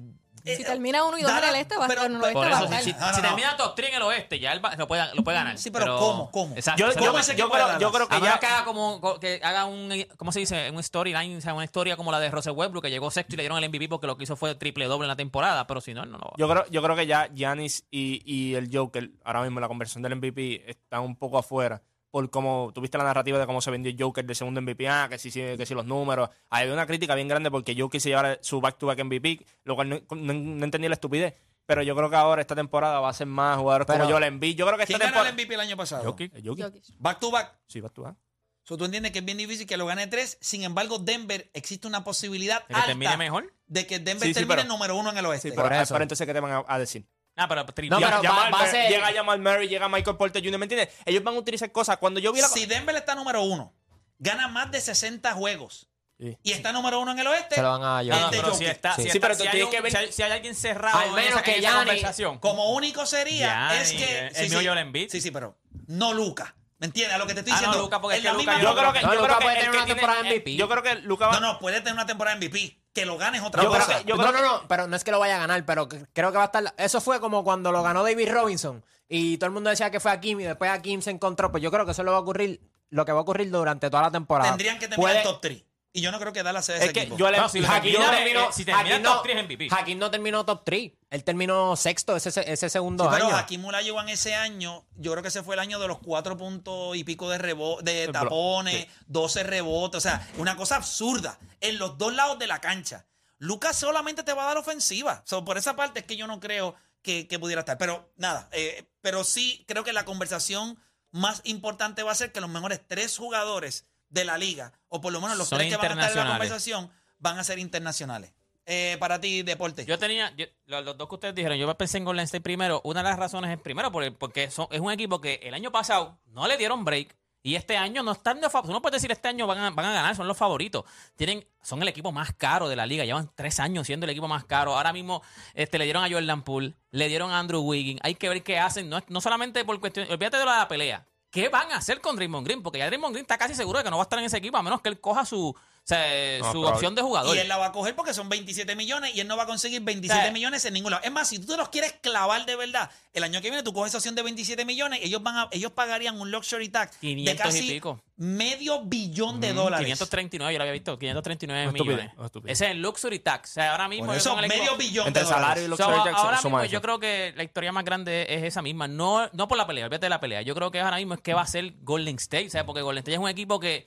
Si 0.44 0.64
termina 0.64 1.04
uno 1.04 1.18
y 1.18 1.22
dos 1.22 1.30
en 1.32 1.44
el 1.48 1.54
este, 1.56 1.76
va 1.76 1.86
a 1.86 1.88
estar 1.88 2.06
en 2.06 2.14
el 2.16 2.20
oeste. 2.22 2.32
Por 2.34 2.50
va 2.52 2.58
a 2.58 2.64
eso, 2.64 2.68
si, 2.78 2.84
si- 2.84 2.92
No, 2.92 3.00
no, 3.06 3.14
si 3.14 3.20
no. 3.22 3.28
termina 3.28 3.56
top 3.56 3.74
3 3.74 3.88
en 3.90 3.94
el 3.96 4.02
oeste, 4.02 4.38
ya 4.40 4.52
él 4.52 4.64
va- 4.64 4.74
lo, 4.76 4.86
puede, 4.86 5.14
lo 5.14 5.22
puede 5.24 5.36
ganar. 5.38 5.58
Sí, 5.58 5.70
pero 5.70 5.98
¿cómo? 5.98 6.30
¿Cómo? 6.30 6.54
Exacto. 6.56 6.80
Yo, 6.80 6.92
yo, 6.92 7.06
¿Cómo 7.06 7.18
ese 7.18 7.36
yo 7.36 7.44
equipo 7.46 7.56
de 7.56 7.62
creo, 7.64 7.78
yo 7.78 7.90
Dallas? 7.90 8.06
creo 8.08 8.08
que 8.20 8.26
ya. 8.26 8.38
que 8.38 8.46
haga 8.46 8.64
como 8.64 9.00
co- 9.00 9.20
que 9.20 9.40
haga 9.42 9.64
un 9.66 9.92
¿cómo 10.16 10.32
se 10.32 10.40
dice? 10.40 10.70
un 10.70 10.82
storyline, 10.82 11.36
o 11.38 11.40
sea, 11.40 11.54
una 11.54 11.64
historia 11.64 11.96
como 11.96 12.10
la 12.12 12.20
de 12.20 12.30
Russell 12.30 12.52
Westbrook 12.52 12.84
que 12.84 12.90
llegó 12.90 13.10
sexto 13.10 13.34
y 13.34 13.36
le 13.36 13.42
dieron 13.42 13.58
el 13.58 13.64
MVP 13.68 13.88
porque 13.88 14.06
lo 14.06 14.16
que 14.16 14.24
hizo 14.24 14.36
fue 14.36 14.54
triple 14.54 14.86
doble 14.86 15.04
en 15.04 15.08
la 15.08 15.16
temporada, 15.16 15.66
pero 15.66 15.80
si 15.80 15.94
no 15.94 16.02
él 16.02 16.10
no 16.10 16.18
lo 16.18 16.24
va. 16.24 16.32
Yo 16.36 16.48
creo, 16.48 16.64
yo 16.70 16.82
creo 16.82 16.96
que 16.96 17.06
ya 17.06 17.28
Giannis 17.34 17.84
y, 17.90 18.22
y 18.24 18.54
el 18.54 18.68
Joker, 18.72 19.10
ahora 19.24 19.42
mismo 19.42 19.58
en 19.58 19.62
la 19.62 19.68
conversión 19.68 20.02
del 20.02 20.16
MVP, 20.16 20.70
están 20.70 21.00
un 21.02 21.16
poco 21.16 21.38
afuera. 21.38 21.82
Por 22.10 22.28
como 22.30 22.72
tuviste 22.74 22.98
la 22.98 23.04
narrativa 23.04 23.38
de 23.38 23.46
cómo 23.46 23.60
se 23.60 23.70
vendió 23.70 23.92
Joker 23.96 24.24
del 24.24 24.34
segundo 24.34 24.60
MVP, 24.60 24.88
ah, 24.88 25.06
que 25.08 25.18
si, 25.18 25.30
que 25.30 25.64
si 25.64 25.74
los 25.74 25.86
números. 25.86 26.28
Había 26.48 26.72
una 26.72 26.86
crítica 26.86 27.14
bien 27.14 27.28
grande 27.28 27.50
porque 27.50 27.76
Joker 27.78 28.00
se 28.00 28.08
llevara 28.08 28.38
su 28.42 28.60
back-to-back 28.60 29.04
MVP, 29.04 29.46
lo 29.64 29.76
cual 29.76 29.88
no, 29.88 30.00
no, 30.16 30.32
no 30.34 30.64
entendí 30.64 30.88
la 30.88 30.94
estupidez. 30.94 31.34
Pero 31.66 31.82
yo 31.82 31.94
creo 31.94 32.10
que 32.10 32.16
ahora 32.16 32.40
esta 32.40 32.56
temporada 32.56 32.98
va 32.98 33.10
a 33.10 33.12
ser 33.12 33.28
más 33.28 33.56
jugadores 33.58 33.86
Pero- 33.86 34.00
como 34.00 34.10
yo, 34.10 34.18
el 34.18 34.24
Embiid. 34.24 34.56
Yo 34.56 34.66
creo 34.66 34.76
que 34.76 34.82
esta 34.82 34.98
¿Quién 34.98 35.10
ganó 35.12 35.22
el 35.24 35.28
temporada. 35.28 35.34
MVP 35.44 35.54
el 35.54 35.60
año 35.60 35.76
pasado? 35.76 36.04
Jokic, 36.04 36.34
el 36.34 36.42
Jokic. 36.48 36.64
Jokic. 36.64 36.84
Back 36.98 37.20
to 37.20 37.30
back. 37.30 37.58
Sí, 37.68 37.80
back-to-back. 37.80 38.16
So, 38.64 38.76
tú 38.76 38.84
entiendes 38.84 39.12
que 39.12 39.20
es 39.20 39.24
bien 39.24 39.38
difícil 39.38 39.66
que 39.66 39.76
lo 39.76 39.86
gane 39.86 40.06
tres. 40.08 40.36
Sin 40.40 40.64
embargo, 40.64 40.98
Denver 40.98 41.48
existe 41.54 41.86
una 41.86 42.02
posibilidad 42.02 42.66
¿De 42.66 42.74
que 42.74 42.80
termine 42.82 43.06
alta 43.06 43.18
mejor? 43.18 43.52
de 43.68 43.86
que 43.86 43.98
Denver 44.00 44.22
Sí, 44.22 44.28
sí, 44.28 44.34
termine 44.34 44.56
pero- 44.62 44.68
número 44.68 44.96
uno 44.96 45.10
en 45.12 45.18
el 45.18 45.26
oeste. 45.26 45.50
Sí, 45.50 45.54
pero 45.56 46.02
entonces, 46.02 46.26
¿qué 46.26 46.32
te 46.34 46.40
van 46.40 46.52
a, 46.52 46.64
a 46.66 46.78
decir? 46.80 47.06
Ah, 47.42 47.48
pero 47.48 47.62
No, 47.62 47.98
pero 47.98 48.22
va- 48.22 48.50
va 48.50 48.60
a 48.62 48.66
ser- 48.66 48.90
Llega 48.90 49.12
Jamal 49.12 49.40
Murray, 49.40 49.66
llega 49.68 49.88
Michael 49.88 50.16
Porter 50.16 50.42
Jr., 50.44 50.58
¿me 50.58 50.64
entiendes? 50.66 50.90
Ellos 51.06 51.22
van 51.24 51.34
a 51.34 51.38
utilizar 51.38 51.72
cosas. 51.72 51.96
Cuando 51.96 52.20
yo 52.20 52.32
vi 52.32 52.40
la... 52.40 52.48
si 52.48 52.66
Denver 52.66 52.94
está 52.96 53.14
número 53.14 53.42
uno, 53.42 53.72
gana 54.18 54.46
más 54.48 54.70
de 54.70 54.80
60 54.80 55.32
juegos 55.32 55.86
Sí. 56.18 56.36
y 56.42 56.52
está 56.52 56.70
número 56.72 57.00
uno 57.00 57.12
en 57.12 57.18
el 57.18 57.26
oeste, 57.28 57.54
Se 57.54 57.62
lo 57.62 57.70
van 57.70 57.82
a 57.82 57.96
no, 57.96 58.02
llevar. 58.02 58.54
si 58.54 58.66
está, 58.66 58.94
Sí. 58.94 59.04
si, 59.04 59.10
Sí, 59.10 59.16
está- 59.16 59.20
pero 59.28 59.34
si 59.36 59.40
tú 59.40 59.44
hay 59.46 59.50
tienes 59.52 59.64
un- 59.64 59.70
que 59.70 59.80
ver- 59.80 59.90
si 59.92 59.96
hay, 59.96 60.12
si 60.12 60.22
hay 60.22 60.32
alguien 60.32 60.54
cerrado 60.54 60.98
Al 60.98 61.08
en 61.08 61.14
menos 61.14 61.30
esa, 61.30 61.42
que 61.42 61.52
en 61.52 61.58
esa 61.60 61.68
Gianni- 61.70 61.86
conversación. 61.86 62.38
como 62.40 62.72
único 62.74 63.06
sería 63.06 63.46
Gianni, 63.70 63.78
es 63.80 63.92
que... 63.94 64.18
el- 64.28 64.36
el 64.36 64.50
mío 64.50 64.60
Joel 64.62 64.78
Embiid. 64.80 65.08
Sí, 65.10 65.22
sí, 65.22 65.30
pero 65.30 65.56
no 65.86 66.12
Luca. 66.12 66.54
¿Me 66.80 66.86
entiendes? 66.86 67.14
A 67.14 67.18
lo 67.18 67.26
que 67.26 67.34
te 67.34 67.40
estoy 67.40 67.52
Ah, 67.52 67.56
no, 67.56 67.60
diciendo. 67.60 67.84
Luka, 67.84 68.00
porque 68.00 68.16
en 68.16 68.26
es 68.26 68.32
que 68.32 68.38
Yo 68.62 68.74
creo 68.74 68.92
que... 68.92 69.00
No, 69.02 69.14
yo 69.14 69.20
Luka 69.20 69.26
creo 69.26 69.38
que 69.38 69.44
puede 69.44 69.56
el 69.56 69.60
tener 69.60 69.70
que 69.70 69.76
una 69.76 69.84
tiene- 69.86 70.00
temporada 70.00 70.20
MVP. 70.24 70.56
Yo 70.56 70.68
creo 70.68 70.82
que 70.82 70.94
Luca 71.02 71.26
va... 71.28 71.32
No, 71.34 71.40
no, 71.52 71.58
puede 71.58 71.78
tener 71.80 71.92
una 71.94 72.06
temporada 72.06 72.36
MVP. 72.36 72.80
Que 72.92 73.06
lo 73.06 73.16
ganes 73.18 73.42
otra 73.42 73.62
Yo 73.62 73.70
creo 73.70 73.84
cosa. 73.86 73.98
que- 73.98 74.04
yo 74.08 74.16
no, 74.16 74.22
creo 74.22 74.32
no, 74.32 74.42
no, 74.62 74.66
pero 74.68 74.88
no 74.88 74.96
es 74.96 75.04
que 75.04 75.10
lo 75.12 75.20
vaya 75.20 75.36
a 75.36 75.38
ganar, 75.40 75.64
pero 75.64 75.88
creo 75.88 76.32
que 76.32 76.36
va 76.38 76.42
a 76.42 76.46
estar. 76.46 76.74
Eso 76.76 77.00
fue 77.00 77.20
como 77.20 77.44
cuando 77.44 77.70
lo 77.70 77.82
ganó 77.84 78.02
David 78.02 78.30
Robinson 78.32 78.84
y 79.08 79.36
todo 79.38 79.46
el 79.46 79.52
mundo 79.52 79.70
decía 79.70 79.90
que 79.90 80.00
fue 80.00 80.10
a 80.10 80.18
Kim 80.20 80.40
y 80.40 80.44
después 80.44 80.70
a 80.70 80.80
Kim 80.82 81.00
se 81.02 81.10
encontró. 81.10 81.50
Pues 81.52 81.62
yo 81.62 81.70
creo 81.70 81.84
que 81.84 81.92
eso 81.92 82.02
lo 82.02 82.12
va 82.12 82.18
a 82.18 82.20
ocurrir, 82.22 82.60
lo 82.88 83.04
que 83.04 83.12
va 83.12 83.18
a 83.18 83.22
ocurrir 83.22 83.50
durante 83.50 83.90
toda 83.90 84.04
la 84.04 84.10
temporada. 84.10 84.48
Tendrían 84.50 84.78
que 84.78 84.88
terminar 84.88 85.12
Puede- 85.12 85.18
el 85.18 85.22
top 85.24 85.40
3. 85.40 85.64
Y 85.92 86.02
yo 86.02 86.12
no 86.12 86.20
creo 86.20 86.32
que 86.32 86.42
Dallas 86.44 86.64
sea 86.66 86.76
ese 86.76 86.86
Es 86.86 86.92
que 86.92 87.00
equipo. 87.00 87.16
yo 87.16 87.28
le... 87.30 87.36
No, 87.38 87.48
si 87.48 87.58
no 87.60 87.68
terminó, 87.68 88.44
eh, 88.44 88.48
si 88.52 88.64
termina 88.64 89.02
top 89.02 89.14
no- 89.16 89.22
3 89.22 89.44
MVP. 89.44 89.68
Hakim 89.72 89.98
no 89.98 90.10
terminó 90.10 90.44
top 90.44 90.62
3. 90.64 90.92
Él 91.10 91.24
terminó 91.24 91.74
sexto 91.74 92.14
ese, 92.16 92.28
ese 92.52 92.70
segundo 92.70 93.04
Sí, 93.04 93.10
pero 93.12 93.26
año. 93.26 93.36
Hakim 93.36 93.64
Olajuwon 93.64 94.08
ese 94.08 94.36
año, 94.36 94.86
yo 94.94 95.10
creo 95.10 95.22
que 95.22 95.28
ese 95.30 95.42
fue 95.42 95.56
el 95.56 95.58
año 95.60 95.80
de 95.80 95.88
los 95.88 95.98
cuatro 95.98 96.36
puntos 96.36 96.96
y 96.96 97.02
pico 97.02 97.28
de 97.28 97.38
rebo 97.38 97.80
de 97.82 98.06
tapones, 98.06 98.86
12 99.08 99.42
rebotes, 99.42 99.98
o 99.98 100.00
sea, 100.00 100.28
una 100.38 100.54
cosa 100.56 100.76
absurda 100.76 101.38
en 101.60 101.78
los 101.78 101.98
dos 101.98 102.14
lados 102.14 102.38
de 102.38 102.46
la 102.46 102.60
cancha. 102.60 103.06
Lucas 103.38 103.76
solamente 103.76 104.22
te 104.22 104.32
va 104.32 104.44
a 104.44 104.46
dar 104.46 104.58
ofensiva. 104.58 105.22
So, 105.26 105.44
por 105.44 105.58
esa 105.58 105.74
parte 105.74 106.00
es 106.00 106.06
que 106.06 106.16
yo 106.16 106.28
no 106.28 106.38
creo 106.38 106.76
que, 107.02 107.26
que 107.26 107.38
pudiera 107.40 107.60
estar. 107.60 107.78
Pero 107.78 108.12
nada, 108.16 108.48
eh, 108.52 108.84
pero 109.00 109.24
sí 109.24 109.64
creo 109.66 109.82
que 109.82 109.92
la 109.92 110.04
conversación 110.04 110.78
más 111.10 111.40
importante 111.42 112.04
va 112.04 112.12
a 112.12 112.14
ser 112.14 112.30
que 112.30 112.40
los 112.40 112.50
mejores 112.50 112.80
tres 112.86 113.16
jugadores 113.18 113.86
de 114.10 114.24
la 114.24 114.36
liga, 114.36 114.72
o 114.88 115.00
por 115.00 115.12
lo 115.12 115.20
menos 115.20 115.38
los 115.38 115.48
Son 115.48 115.58
tres 115.58 115.70
que 115.70 115.76
van 115.76 115.98
a 115.98 116.06
estar 116.06 116.10
en 116.18 116.24
la 116.24 116.30
conversación, 116.32 116.90
van 117.18 117.38
a 117.38 117.44
ser 117.44 117.58
internacionales. 117.58 118.32
Eh, 118.66 118.96
para 119.00 119.20
ti, 119.20 119.42
deporte. 119.42 119.84
Yo 119.86 119.98
tenía, 119.98 120.32
yo- 120.36 120.46
los, 120.66 120.96
dos 120.96 121.08
que 121.08 121.14
ustedes 121.14 121.34
dijeron, 121.34 121.56
yo 121.58 121.74
pensé 121.76 121.98
en 121.98 122.04
Golden 122.04 122.24
State 122.24 122.42
primero. 122.42 122.80
Una 122.84 123.02
de 123.02 123.08
las 123.08 123.18
razones 123.18 123.50
es 123.50 123.58
primero 123.60 123.90
porque 123.90 124.50
son- 124.50 124.68
es 124.70 124.80
un 124.80 124.92
equipo 124.92 125.20
que 125.20 125.40
el 125.42 125.54
año 125.54 125.72
pasado 125.72 126.20
no 126.26 126.46
le 126.46 126.56
dieron 126.56 126.84
break 126.84 127.16
y 127.42 127.54
este 127.56 127.76
año 127.76 128.02
no 128.02 128.12
están 128.12 128.40
de 128.40 128.48
fa- 128.50 128.62
Tú 128.62 128.70
no 128.70 128.80
puedes 128.82 129.00
decir 129.00 129.10
este 129.10 129.26
año 129.28 129.46
van 129.46 129.58
a, 129.58 129.70
van 129.70 129.86
a 129.86 129.92
ganar, 129.92 130.14
son 130.14 130.28
los 130.28 130.36
favoritos. 130.36 130.84
Tienen, 131.16 131.44
son 131.62 131.80
el 131.82 131.88
equipo 131.88 132.12
más 132.12 132.32
caro 132.34 132.68
de 132.68 132.76
la 132.76 132.86
liga, 132.86 133.04
llevan 133.04 133.30
tres 133.34 133.58
años 133.58 133.86
siendo 133.86 134.04
el 134.06 134.10
equipo 134.10 134.28
más 134.28 134.44
caro. 134.44 134.76
Ahora 134.76 134.92
mismo 134.92 135.22
este, 135.54 135.78
le 135.78 135.84
dieron 135.84 136.04
a 136.04 136.08
Jordan 136.10 136.42
Poole, 136.42 136.74
le 136.90 137.08
dieron 137.08 137.32
a 137.32 137.38
Andrew 137.40 137.62
Wiggins. 137.62 138.00
Hay 138.04 138.14
que 138.14 138.28
ver 138.28 138.42
qué 138.44 138.58
hacen, 138.58 138.88
no, 138.88 139.00
no 139.08 139.20
solamente 139.20 139.64
por 139.64 139.80
cuestión, 139.80 140.06
olvídate 140.10 140.36
de 140.36 140.44
la 140.44 140.68
pelea. 140.68 141.06
¿Qué 141.30 141.48
van 141.48 141.70
a 141.70 141.76
hacer 141.76 142.00
con 142.00 142.16
Draymond 142.16 142.44
Green? 142.44 142.62
Porque 142.62 142.78
ya 142.78 142.86
Draymond 142.86 143.12
Green 143.14 143.24
está 143.24 143.38
casi 143.38 143.54
seguro 143.54 143.78
de 143.78 143.84
que 143.84 143.90
no 143.90 143.96
va 143.96 144.02
a 144.02 144.04
estar 144.04 144.18
en 144.18 144.24
ese 144.24 144.36
equipo 144.36 144.56
a 144.56 144.62
menos 144.62 144.80
que 144.80 144.88
él 144.88 145.00
coja 145.00 145.24
su, 145.24 145.54
sea, 145.84 146.38
No, 146.38 146.44
su 146.46 146.50
probable. 146.52 146.74
opción 146.74 146.94
de 146.94 147.02
jugador. 147.02 147.36
Y 147.36 147.38
él 147.40 147.48
la 147.48 147.56
va 147.58 147.66
a 147.66 147.72
coger 147.72 147.96
porque 147.96 148.14
son 148.14 148.28
27 148.28 148.76
millones 148.76 149.14
y 149.14 149.20
él 149.20 149.26
no 149.28 149.36
va 149.36 149.42
a 149.42 149.46
conseguir 149.46 149.80
27 149.82 150.18
O 150.20 150.22
sea, 150.24 150.32
millones 150.32 150.64
en 150.64 150.74
ningún 150.74 150.90
lado. 150.92 151.02
Es 151.04 151.10
más, 151.10 151.28
si 151.28 151.38
tú 151.38 151.46
te 151.46 151.56
los 151.56 151.68
quieres 151.70 151.94
clavar 152.00 152.46
de 152.46 152.54
verdad, 152.56 152.90
el 153.12 153.24
año 153.24 153.40
que 153.40 153.48
viene 153.50 153.62
tú 153.64 153.72
coges 153.72 153.90
esa 153.90 153.98
opción 153.98 154.14
de 154.14 154.22
27 154.22 154.64
millones, 154.64 155.00
ellos 155.02 155.22
van 155.22 155.36
a, 155.36 155.48
ellos 155.50 155.72
pagarían 155.72 156.20
un 156.20 156.30
luxury 156.30 156.68
tax 156.68 156.92
de 157.00 157.08
500 157.08 157.34
y 157.34 157.36
casi 157.38 157.62
pico. 157.72 158.00
medio 158.16 158.82
billón 158.84 159.40
de 159.40 159.52
Mm, 159.52 159.56
dólares. 159.56 159.84
539, 159.86 160.52
yo 160.52 160.58
lo 160.58 160.62
había 160.62 160.72
visto, 160.74 160.96
539 160.98 161.62
Una 161.68 161.76
estupidez, 161.76 162.10
millones. 162.16 162.42
Ese 162.52 162.64
es 162.66 162.70
el 162.70 162.82
luxury 162.82 163.18
tax. 163.18 163.50
O 163.50 163.54
sea, 163.54 163.72
ahora 163.72 163.88
mismo 163.88 164.06
Por 164.06 164.14
ellos 164.14 164.22
eso, 164.26 164.30
son 164.34 164.44
el 164.44 164.50
equipo- 164.50 164.62
medio 164.64 164.76
billón 164.76 165.06
Entre 165.08 165.22
de 165.24 165.28
el 165.28 165.34
salario 165.34 165.64
y 165.64 165.66
dólares. 165.68 165.84
So, 165.86 165.90
luxury 165.90 166.10
tax 166.12 166.24
ahora 166.24 166.36
mismo 166.42 166.60
eso. 166.60 166.72
yo 166.72 166.82
creo 166.82 166.98
que 167.00 167.32
la 167.36 167.42
historia 167.42 167.72
más 167.72 167.84
grande 167.84 168.26
es 168.28 168.44
esa 168.44 168.62
misma. 168.62 168.86
No, 168.86 169.28
no 169.32 169.48
por 169.48 169.58
la 169.58 169.66
pelea, 169.66 169.86
olvídate 169.86 170.06
de 170.06 170.10
la 170.10 170.20
pelea. 170.20 170.42
Yo 170.42 170.54
creo 170.54 170.70
que 170.70 170.80
ahora 170.80 170.98
mismo 170.98 171.14
es 171.14 171.20
que 171.20 171.34
va 171.34 171.42
a 171.42 171.46
ser 171.46 171.72
Golden 171.80 172.16
State. 172.16 172.46
O 172.46 172.50
sea, 172.50 172.64
porque 172.64 172.82
Golden 172.82 173.00
State 173.00 173.14
es 173.14 173.20
un 173.20 173.28
equipo 173.28 173.58
que 173.58 173.86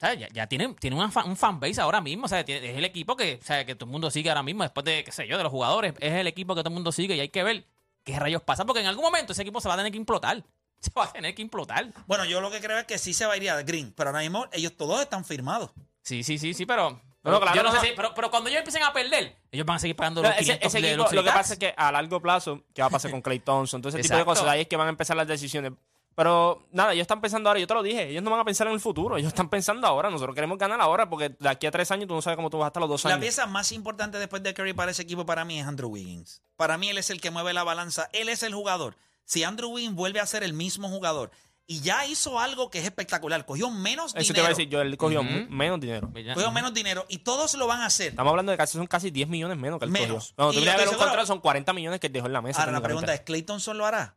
¿sabes? 0.00 0.18
ya, 0.20 0.28
ya 0.32 0.46
tiene, 0.46 0.74
tiene 0.74 0.96
una 0.96 1.10
fa- 1.10 1.24
un 1.24 1.36
fanbase 1.36 1.80
ahora 1.80 2.00
mismo. 2.00 2.24
O 2.26 2.28
sea, 2.28 2.44
tiene- 2.44 2.70
es 2.70 2.76
el 2.76 2.84
equipo 2.84 3.16
que, 3.16 3.38
o 3.42 3.44
sea, 3.44 3.64
que 3.64 3.74
todo 3.74 3.86
el 3.86 3.92
mundo 3.92 4.10
sigue 4.10 4.28
ahora 4.30 4.42
mismo, 4.42 4.62
después 4.62 4.84
de, 4.84 5.04
qué 5.04 5.12
sé 5.12 5.26
yo, 5.28 5.36
de 5.36 5.42
los 5.42 5.50
jugadores. 5.52 5.94
Es 6.00 6.12
el 6.14 6.26
equipo 6.26 6.54
que 6.54 6.60
todo 6.62 6.70
el 6.70 6.74
mundo 6.74 6.92
sigue 6.92 7.14
y 7.16 7.20
hay 7.20 7.28
que 7.28 7.42
ver 7.42 7.66
qué 8.04 8.18
rayos 8.18 8.42
pasa. 8.42 8.64
Porque 8.64 8.80
en 8.80 8.86
algún 8.86 9.04
momento 9.04 9.32
ese 9.32 9.42
equipo 9.42 9.60
se 9.60 9.68
va 9.68 9.74
a 9.74 9.76
tener 9.76 9.92
que 9.92 9.98
implotar. 9.98 10.42
Se 10.80 10.92
va 10.96 11.06
a 11.06 11.12
tener 11.12 11.34
que 11.34 11.42
implotar. 11.42 11.88
Bueno, 12.06 12.24
yo 12.24 12.40
lo 12.40 12.52
que 12.52 12.60
creo 12.60 12.78
es 12.78 12.84
que 12.84 12.98
sí 12.98 13.12
se 13.12 13.26
va 13.26 13.32
a 13.32 13.36
ir 13.36 13.50
a 13.50 13.60
Green, 13.62 13.92
pero 13.96 14.10
ahora 14.10 14.20
mismo 14.22 14.46
ellos 14.52 14.76
todos 14.76 15.00
están 15.00 15.24
firmados. 15.24 15.72
Sí, 16.02 16.22
sí, 16.22 16.38
sí, 16.38 16.54
sí, 16.54 16.66
pero. 16.66 16.90
Bueno, 16.90 17.00
pero 17.20 17.40
claro, 17.40 17.56
yo 17.56 17.62
no 17.64 17.72
no. 17.74 17.80
sé 17.80 17.88
si- 17.88 17.92
pero, 17.96 18.14
pero 18.14 18.30
cuando 18.30 18.48
ellos 18.48 18.60
empiecen 18.60 18.84
a 18.84 18.92
perder, 18.92 19.34
ellos 19.50 19.66
van 19.66 19.74
a 19.76 19.78
seguir 19.80 19.96
pagando 19.96 20.22
los 20.22 20.30
Ese, 20.30 20.40
500 20.44 20.66
ese 20.68 20.78
equipo, 20.78 20.96
luxury 20.98 21.16
lo 21.16 21.24
que 21.24 21.30
pasa 21.32 21.52
es 21.54 21.58
que 21.58 21.74
a 21.76 21.90
largo 21.90 22.22
plazo, 22.22 22.62
¿qué 22.72 22.80
va 22.80 22.86
a 22.86 22.90
pasar 22.90 23.10
con 23.10 23.20
Clay 23.22 23.40
Thompson? 23.40 23.82
Todo 23.82 23.88
ese 23.88 24.00
tipo 24.02 24.16
de 24.16 24.24
cosas, 24.24 24.46
ahí 24.46 24.60
es 24.60 24.68
que 24.68 24.76
van 24.76 24.86
a 24.86 24.90
empezar 24.90 25.16
las 25.16 25.26
decisiones. 25.26 25.72
Pero 26.18 26.66
nada, 26.72 26.94
ellos 26.94 27.02
están 27.02 27.20
pensando 27.20 27.48
ahora, 27.48 27.60
yo 27.60 27.68
te 27.68 27.74
lo 27.74 27.80
dije, 27.84 28.08
ellos 28.08 28.24
no 28.24 28.30
van 28.32 28.40
a 28.40 28.44
pensar 28.44 28.66
en 28.66 28.72
el 28.72 28.80
futuro, 28.80 29.16
ellos 29.16 29.28
están 29.28 29.48
pensando 29.48 29.86
ahora, 29.86 30.10
nosotros 30.10 30.34
queremos 30.34 30.58
ganar 30.58 30.80
ahora 30.80 31.08
porque 31.08 31.28
de 31.38 31.48
aquí 31.48 31.64
a 31.68 31.70
tres 31.70 31.92
años 31.92 32.08
tú 32.08 32.14
no 32.14 32.20
sabes 32.22 32.34
cómo 32.36 32.50
tú 32.50 32.58
vas 32.58 32.66
hasta 32.66 32.80
los 32.80 32.88
dos 32.88 33.04
La 33.04 33.10
años. 33.10 33.20
pieza 33.20 33.46
más 33.46 33.70
importante 33.70 34.18
después 34.18 34.42
de 34.42 34.52
Curry 34.52 34.72
para 34.72 34.90
ese 34.90 35.02
equipo 35.02 35.24
para 35.24 35.44
mí 35.44 35.60
es 35.60 35.66
Andrew 35.68 35.88
Wiggins. 35.90 36.42
Para 36.56 36.76
mí 36.76 36.88
él 36.88 36.98
es 36.98 37.10
el 37.10 37.20
que 37.20 37.30
mueve 37.30 37.52
la 37.54 37.62
balanza, 37.62 38.08
él 38.12 38.28
es 38.30 38.42
el 38.42 38.52
jugador. 38.52 38.96
Si 39.26 39.44
Andrew 39.44 39.70
Wiggins 39.70 39.94
vuelve 39.94 40.18
a 40.18 40.26
ser 40.26 40.42
el 40.42 40.54
mismo 40.54 40.88
jugador 40.88 41.30
y 41.68 41.82
ya 41.82 42.04
hizo 42.04 42.40
algo 42.40 42.68
que 42.68 42.80
es 42.80 42.84
espectacular, 42.84 43.46
cogió 43.46 43.70
menos 43.70 44.06
Eso 44.06 44.14
te 44.16 44.22
dinero, 44.24 44.40
iba 44.40 44.46
a 44.46 44.50
decir, 44.50 44.68
yo 44.68 44.80
él 44.80 44.96
cogió 44.96 45.20
Ujú. 45.20 45.30
mu- 45.30 45.46
menos 45.50 45.78
dinero. 45.78 46.10
Cogió 46.34 46.50
menos 46.50 46.74
dinero 46.74 47.04
y 47.08 47.18
todos 47.18 47.54
lo 47.54 47.68
van 47.68 47.82
a 47.82 47.86
hacer. 47.86 48.08
Estamos 48.08 48.30
hablando 48.32 48.50
de 48.50 48.58
casi 48.58 48.76
son 48.76 48.88
casi 48.88 49.12
10 49.12 49.28
millones 49.28 49.56
menos 49.56 49.78
que 49.78 49.84
él 49.84 49.92
Menos. 49.92 50.30
cogió. 50.30 50.34
Cuando 50.34 50.52
tú 50.54 50.58
vienes 50.62 50.74
a 50.74 50.78
ver 50.78 50.88
un 50.88 50.94
contrato 50.96 51.26
son 51.26 51.38
40 51.38 51.72
millones 51.74 52.00
que 52.00 52.08
él 52.08 52.12
dejó 52.12 52.26
en 52.26 52.32
la 52.32 52.42
mesa. 52.42 52.58
Ahora 52.58 52.72
la 52.72 52.80
pregunta 52.80 53.14
es, 53.14 53.20
¿Clay 53.20 53.42
Thompson 53.42 53.78
lo 53.78 53.86
hará? 53.86 54.16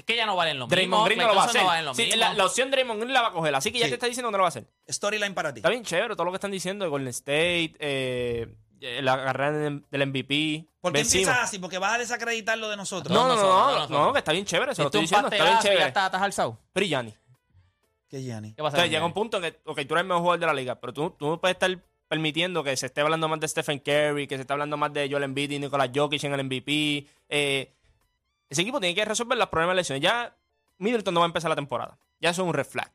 Es 0.00 0.06
que 0.06 0.16
ya 0.16 0.24
no 0.26 0.34
valen 0.34 0.58
lo 0.58 0.66
mismo. 0.66 0.74
Draymond 0.76 1.04
Green 1.06 1.18
no 1.20 1.28
lo 1.28 1.34
va 1.34 1.42
a 1.42 1.46
hacer. 1.46 1.60
no 1.60 1.66
valen 1.68 1.84
lo 1.84 1.94
Sí, 1.94 2.02
mismo. 2.04 2.16
la, 2.20 2.34
la 2.34 2.46
opción 2.46 2.70
Draymond 2.70 3.00
Green 3.00 3.12
la 3.12 3.22
va 3.22 3.28
a 3.28 3.32
coger, 3.32 3.54
así 3.54 3.70
que 3.70 3.78
ya 3.78 3.84
Sí. 3.84 3.90
te 3.90 3.94
está 3.94 4.06
diciendo 4.06 4.28
que 4.28 4.32
no 4.32 4.38
lo 4.38 4.42
va 4.44 4.48
a 4.48 4.50
hacer. 4.50 4.66
Storyline 4.88 5.34
para 5.34 5.52
ti. 5.52 5.58
Está 5.60 5.68
bien 5.70 5.84
chévere 5.84 6.14
todo 6.14 6.24
lo 6.24 6.30
que 6.32 6.36
están 6.36 6.50
diciendo 6.50 6.84
de 6.84 6.88
Golden 6.90 7.08
State, 7.08 7.74
eh, 7.78 8.48
eh, 8.80 9.00
la 9.02 9.16
carrera 9.22 9.52
del 9.52 10.06
MVP. 10.06 10.66
¿Por 10.80 10.92
qué 10.94 11.00
empiezas 11.00 11.38
así? 11.38 11.58
Porque 11.58 11.76
vas 11.78 11.94
a 11.94 11.98
desacreditar 11.98 12.56
lo 12.56 12.70
de 12.70 12.76
nosotros. 12.78 13.14
No, 13.14 13.28
no, 13.28 13.36
no, 13.36 13.42
nosotros, 13.42 13.50
no, 13.52 13.66
no 13.66 13.72
no, 13.72 13.78
nosotros. 13.88 14.12
que 14.14 14.18
está 14.20 14.32
bien 14.32 14.44
chévere, 14.46 14.74
se 14.74 14.80
lo 14.82 14.88
estoy 14.88 15.00
diciendo, 15.02 15.28
está 15.28 15.44
bien 15.44 15.58
chévere. 15.58 15.86
estás, 15.88 16.06
estás 16.06 16.22
alzado. 16.22 16.58
Pero 16.72 16.86
y 16.86 16.88
Gianni. 16.88 17.14
Que 18.08 18.22
Gianni. 18.22 18.54
¿Qué 18.54 18.62
pasa? 18.62 18.76
Entonces 18.78 18.90
llega 18.90 19.04
un 19.04 19.12
punto 19.12 19.36
en 19.36 19.42
que, 19.44 19.60
ok, 19.66 19.76
tú 19.86 19.94
eres 19.94 20.00
el 20.00 20.06
mejor 20.06 20.22
jugador 20.22 20.40
de 20.40 20.46
la 20.46 20.54
liga, 20.54 20.80
pero 20.80 20.92
tú, 20.94 21.10
tú 21.10 21.28
no 21.28 21.40
puedes 21.40 21.54
estar 21.56 21.78
permitiendo 22.08 22.64
que 22.64 22.76
se 22.76 22.86
esté 22.86 23.02
hablando 23.02 23.28
más 23.28 23.38
de 23.38 23.46
Stephen 23.46 23.78
Curry, 23.78 24.26
que 24.26 24.34
se 24.36 24.40
esté 24.40 24.52
hablando 24.52 24.76
más 24.76 24.92
de 24.92 25.08
Joel 25.08 25.22
Embiid 25.24 25.50
y 25.52 25.58
Nicolas 25.60 25.90
Jokic 25.94 26.24
en 26.24 26.32
el 26.32 26.44
MVP. 26.44 27.06
Eh, 27.28 27.72
ese 28.50 28.60
equipo 28.62 28.78
tiene 28.80 28.94
que 28.94 29.04
resolver 29.06 29.38
los 29.38 29.48
problemas 29.48 29.74
de 29.74 29.80
lesiones. 29.80 30.02
Ya 30.02 30.36
Middleton 30.78 31.14
no 31.14 31.20
va 31.20 31.26
a 31.26 31.28
empezar 31.28 31.48
la 31.48 31.56
temporada. 31.56 31.98
Ya 32.20 32.30
eso 32.30 32.42
es 32.42 32.48
un 32.48 32.54
red 32.54 32.66
flag. 32.66 32.92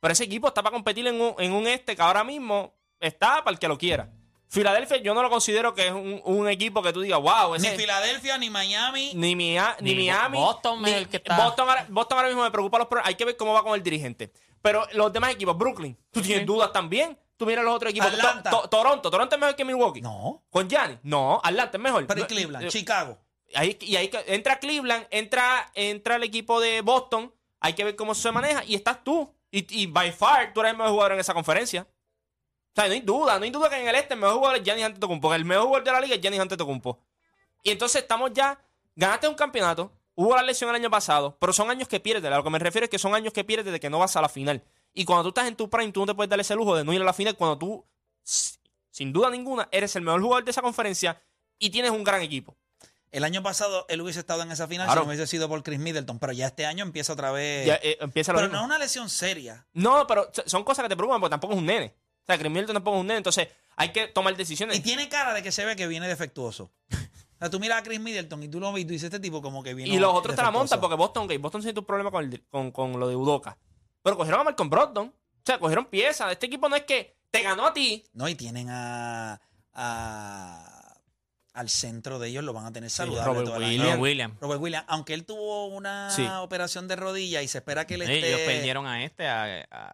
Pero 0.00 0.12
ese 0.12 0.24
equipo 0.24 0.48
está 0.48 0.62
para 0.62 0.72
competir 0.72 1.06
en 1.06 1.20
un, 1.20 1.34
en 1.38 1.52
un 1.52 1.66
este 1.66 1.94
que 1.94 2.02
ahora 2.02 2.24
mismo 2.24 2.74
está 2.98 3.44
para 3.44 3.50
el 3.52 3.58
que 3.58 3.68
lo 3.68 3.76
quiera. 3.76 4.10
Filadelfia 4.48 4.98
yo 4.98 5.14
no 5.14 5.22
lo 5.22 5.30
considero 5.30 5.74
que 5.74 5.86
es 5.86 5.92
un, 5.92 6.20
un 6.24 6.48
equipo 6.48 6.82
que 6.82 6.92
tú 6.92 7.00
digas, 7.00 7.20
wow, 7.20 7.56
Ni 7.58 7.66
ese, 7.68 7.76
Filadelfia, 7.76 8.36
ni 8.36 8.50
Miami. 8.50 9.12
ni, 9.14 9.34
Mia- 9.34 9.76
ni 9.80 9.94
Ni 9.94 9.96
Miami. 10.08 10.36
Boston 10.36 10.84
es 10.84 10.92
ni- 10.92 10.98
el 10.98 11.08
que 11.08 11.16
está- 11.18 11.36
Boston, 11.42 11.68
ahora, 11.70 11.86
Boston 11.88 12.18
ahora 12.18 12.28
mismo 12.28 12.42
me 12.42 12.50
preocupa 12.50 12.78
los 12.78 12.86
problemas. 12.86 13.08
Hay 13.08 13.14
que 13.14 13.24
ver 13.24 13.36
cómo 13.38 13.54
va 13.54 13.62
con 13.62 13.74
el 13.74 13.82
dirigente. 13.82 14.30
Pero 14.60 14.86
los 14.92 15.10
demás 15.12 15.30
equipos, 15.32 15.56
Brooklyn, 15.56 15.96
tú 16.10 16.20
tienes 16.20 16.46
dudas 16.46 16.70
también. 16.72 17.18
Tú 17.38 17.46
miras 17.46 17.64
los 17.64 17.74
otros 17.74 17.90
equipos. 17.90 18.12
Atlanta. 18.12 18.50
To- 18.50 18.60
to- 18.62 18.68
Toronto, 18.68 19.10
Toronto 19.10 19.34
es 19.34 19.40
mejor 19.40 19.56
que 19.56 19.64
Milwaukee. 19.64 20.00
No. 20.02 20.44
Con 20.50 20.68
Gianni. 20.68 20.98
No, 21.02 21.40
Atlanta 21.42 21.76
es 21.78 21.82
mejor. 21.82 22.06
Pero 22.06 22.20
¿y 22.20 22.22
No, 22.22 22.28
Cleveland? 22.28 22.64
eh, 22.66 22.68
Chicago. 22.68 23.18
Y 23.80 23.96
ahí 23.96 24.10
entra 24.26 24.58
Cleveland, 24.58 25.06
entra, 25.10 25.70
entra 25.74 26.16
el 26.16 26.24
equipo 26.24 26.60
de 26.60 26.80
Boston. 26.80 27.32
Hay 27.60 27.74
que 27.74 27.84
ver 27.84 27.96
cómo 27.96 28.14
se 28.14 28.30
maneja. 28.32 28.64
Y 28.64 28.74
estás 28.74 29.04
tú. 29.04 29.32
Y, 29.50 29.86
by 29.86 30.12
far, 30.12 30.54
tú 30.54 30.60
eres 30.60 30.72
el 30.72 30.78
mejor 30.78 30.92
jugador 30.92 31.12
en 31.12 31.20
esa 31.20 31.34
conferencia. 31.34 31.82
O 31.82 32.74
sea, 32.74 32.86
no 32.86 32.94
hay 32.94 33.00
duda, 33.00 33.38
no 33.38 33.44
hay 33.44 33.50
duda 33.50 33.68
que 33.68 33.76
en 33.76 33.86
el 33.86 33.94
este 33.94 34.14
el 34.14 34.20
mejor 34.20 34.36
jugador 34.36 34.58
es 34.58 34.64
Giannis 34.64 34.84
Antetokounmpo. 34.86 35.34
El 35.34 35.44
mejor 35.44 35.66
jugador 35.66 35.84
de 35.84 35.92
la 35.92 36.00
liga 36.00 36.14
es 36.14 36.20
Giannis 36.22 36.40
Antetokounmpo. 36.40 36.98
Y 37.62 37.70
entonces 37.70 38.02
estamos 38.02 38.32
ya, 38.32 38.58
ganaste 38.96 39.28
un 39.28 39.34
campeonato, 39.34 39.92
hubo 40.14 40.34
la 40.34 40.42
lesión 40.42 40.70
el 40.70 40.76
año 40.76 40.90
pasado, 40.90 41.36
pero 41.38 41.52
son 41.52 41.70
años 41.70 41.86
que 41.86 42.00
pierdes. 42.00 42.32
A 42.32 42.36
lo 42.36 42.42
que 42.42 42.50
me 42.50 42.58
refiero 42.58 42.86
es 42.86 42.90
que 42.90 42.98
son 42.98 43.14
años 43.14 43.34
que 43.34 43.44
pierdes 43.44 43.70
de 43.70 43.78
que 43.78 43.90
no 43.90 43.98
vas 43.98 44.16
a 44.16 44.22
la 44.22 44.30
final. 44.30 44.64
Y 44.94 45.04
cuando 45.04 45.24
tú 45.24 45.28
estás 45.28 45.48
en 45.48 45.56
tu 45.56 45.68
prime, 45.68 45.92
tú 45.92 46.00
no 46.00 46.06
te 46.06 46.14
puedes 46.14 46.30
dar 46.30 46.40
ese 46.40 46.54
lujo 46.54 46.74
de 46.74 46.84
no 46.84 46.92
ir 46.94 47.02
a 47.02 47.04
la 47.04 47.12
final 47.12 47.36
cuando 47.36 47.58
tú, 47.58 47.84
sin 48.22 49.12
duda 49.12 49.28
ninguna, 49.28 49.68
eres 49.70 49.94
el 49.96 50.02
mejor 50.02 50.22
jugador 50.22 50.44
de 50.44 50.50
esa 50.50 50.62
conferencia 50.62 51.22
y 51.58 51.68
tienes 51.70 51.90
un 51.90 52.02
gran 52.02 52.22
equipo. 52.22 52.56
El 53.12 53.24
año 53.24 53.42
pasado 53.42 53.84
él 53.88 54.00
hubiese 54.00 54.18
estado 54.20 54.42
en 54.42 54.50
esa 54.50 54.66
final 54.66 54.86
Claro. 54.86 55.02
si 55.02 55.06
no 55.06 55.10
hubiese 55.12 55.26
sido 55.28 55.48
por 55.48 55.62
Chris 55.62 55.78
Middleton. 55.78 56.18
Pero 56.18 56.32
ya 56.32 56.46
este 56.46 56.66
año 56.66 56.82
empieza 56.84 57.12
otra 57.12 57.30
vez. 57.30 57.66
Ya, 57.66 57.74
eh, 57.82 57.98
empieza 58.00 58.32
lo 58.32 58.38
pero 58.38 58.48
mismo. 58.48 58.56
no 58.58 58.64
es 58.64 58.66
una 58.70 58.78
lesión 58.78 59.08
seria. 59.10 59.66
No, 59.74 60.06
pero 60.06 60.30
son 60.46 60.64
cosas 60.64 60.82
que 60.84 60.88
te 60.88 60.96
preocupan 60.96 61.20
porque 61.20 61.30
tampoco 61.32 61.52
es 61.52 61.58
un 61.60 61.66
nene. 61.66 61.94
O 62.22 62.24
sea, 62.26 62.38
Chris 62.38 62.50
Middleton 62.50 62.74
tampoco 62.74 62.96
es 62.96 63.00
un 63.02 63.06
nene, 63.08 63.18
entonces 63.18 63.48
hay 63.76 63.90
que 63.90 64.06
tomar 64.08 64.36
decisiones. 64.36 64.76
Y 64.78 64.80
tiene 64.80 65.08
cara 65.08 65.34
de 65.34 65.42
que 65.42 65.52
se 65.52 65.64
ve 65.64 65.76
que 65.76 65.86
viene 65.86 66.08
defectuoso. 66.08 66.72
O 66.90 67.38
sea, 67.44 67.50
tú 67.50 67.58
miras 67.58 67.80
a 67.80 67.82
Chris 67.82 67.98
Middleton 68.00 68.42
y 68.44 68.48
tú 68.48 68.60
lo 68.60 68.72
ves 68.72 68.82
y 68.82 68.84
tú 68.86 68.92
dices, 68.92 69.06
este 69.06 69.18
tipo 69.20 69.42
como 69.42 69.62
que 69.62 69.74
viene 69.74 69.92
Y 69.92 69.98
los 69.98 70.14
otros 70.14 70.36
te 70.36 70.42
la 70.42 70.50
montan 70.52 70.80
porque 70.80 70.94
Boston, 70.96 71.24
ok, 71.24 71.32
Boston 71.40 71.60
tiene 71.60 71.74
tu 71.74 71.84
problema 71.84 72.10
con, 72.12 72.24
el- 72.24 72.42
con, 72.48 72.70
con 72.70 72.98
lo 73.00 73.08
de 73.08 73.16
Udoca. 73.16 73.58
Pero 74.02 74.16
cogieron 74.16 74.40
a 74.40 74.44
Malcolm 74.44 74.70
Brogdon. 74.70 75.08
O 75.08 75.42
sea, 75.44 75.58
cogieron 75.58 75.86
piezas. 75.86 76.30
Este 76.32 76.46
equipo 76.46 76.68
no 76.68 76.76
es 76.76 76.84
que 76.84 77.16
te 77.32 77.42
ganó 77.42 77.66
a 77.66 77.72
ti. 77.74 78.04
No, 78.12 78.28
y 78.28 78.36
tienen 78.36 78.68
a, 78.70 79.40
a- 79.72 80.71
al 81.54 81.68
centro 81.68 82.18
de 82.18 82.28
ellos, 82.28 82.42
lo 82.44 82.52
van 82.52 82.66
a 82.66 82.72
tener 82.72 82.88
saludable 82.90 83.26
Robert 83.26 83.46
toda 83.46 83.58
la. 83.58 83.66
Robert 83.84 84.00
Williams. 84.00 84.40
Robert 84.40 84.60
Williams, 84.60 84.84
aunque 84.88 85.14
él 85.14 85.24
tuvo 85.24 85.66
una 85.66 86.10
Sí. 86.10 86.26
operación 86.40 86.88
de 86.88 86.96
rodilla 86.96 87.42
y 87.42 87.48
se 87.48 87.58
espera 87.58 87.86
que 87.86 87.94
él 87.94 88.06
Sí, 88.06 88.12
esté... 88.12 88.28
ellos 88.28 88.40
perdieron 88.46 88.86
a 88.86 89.04
este, 89.04 89.26
a, 89.28 89.66
a, 89.70 89.92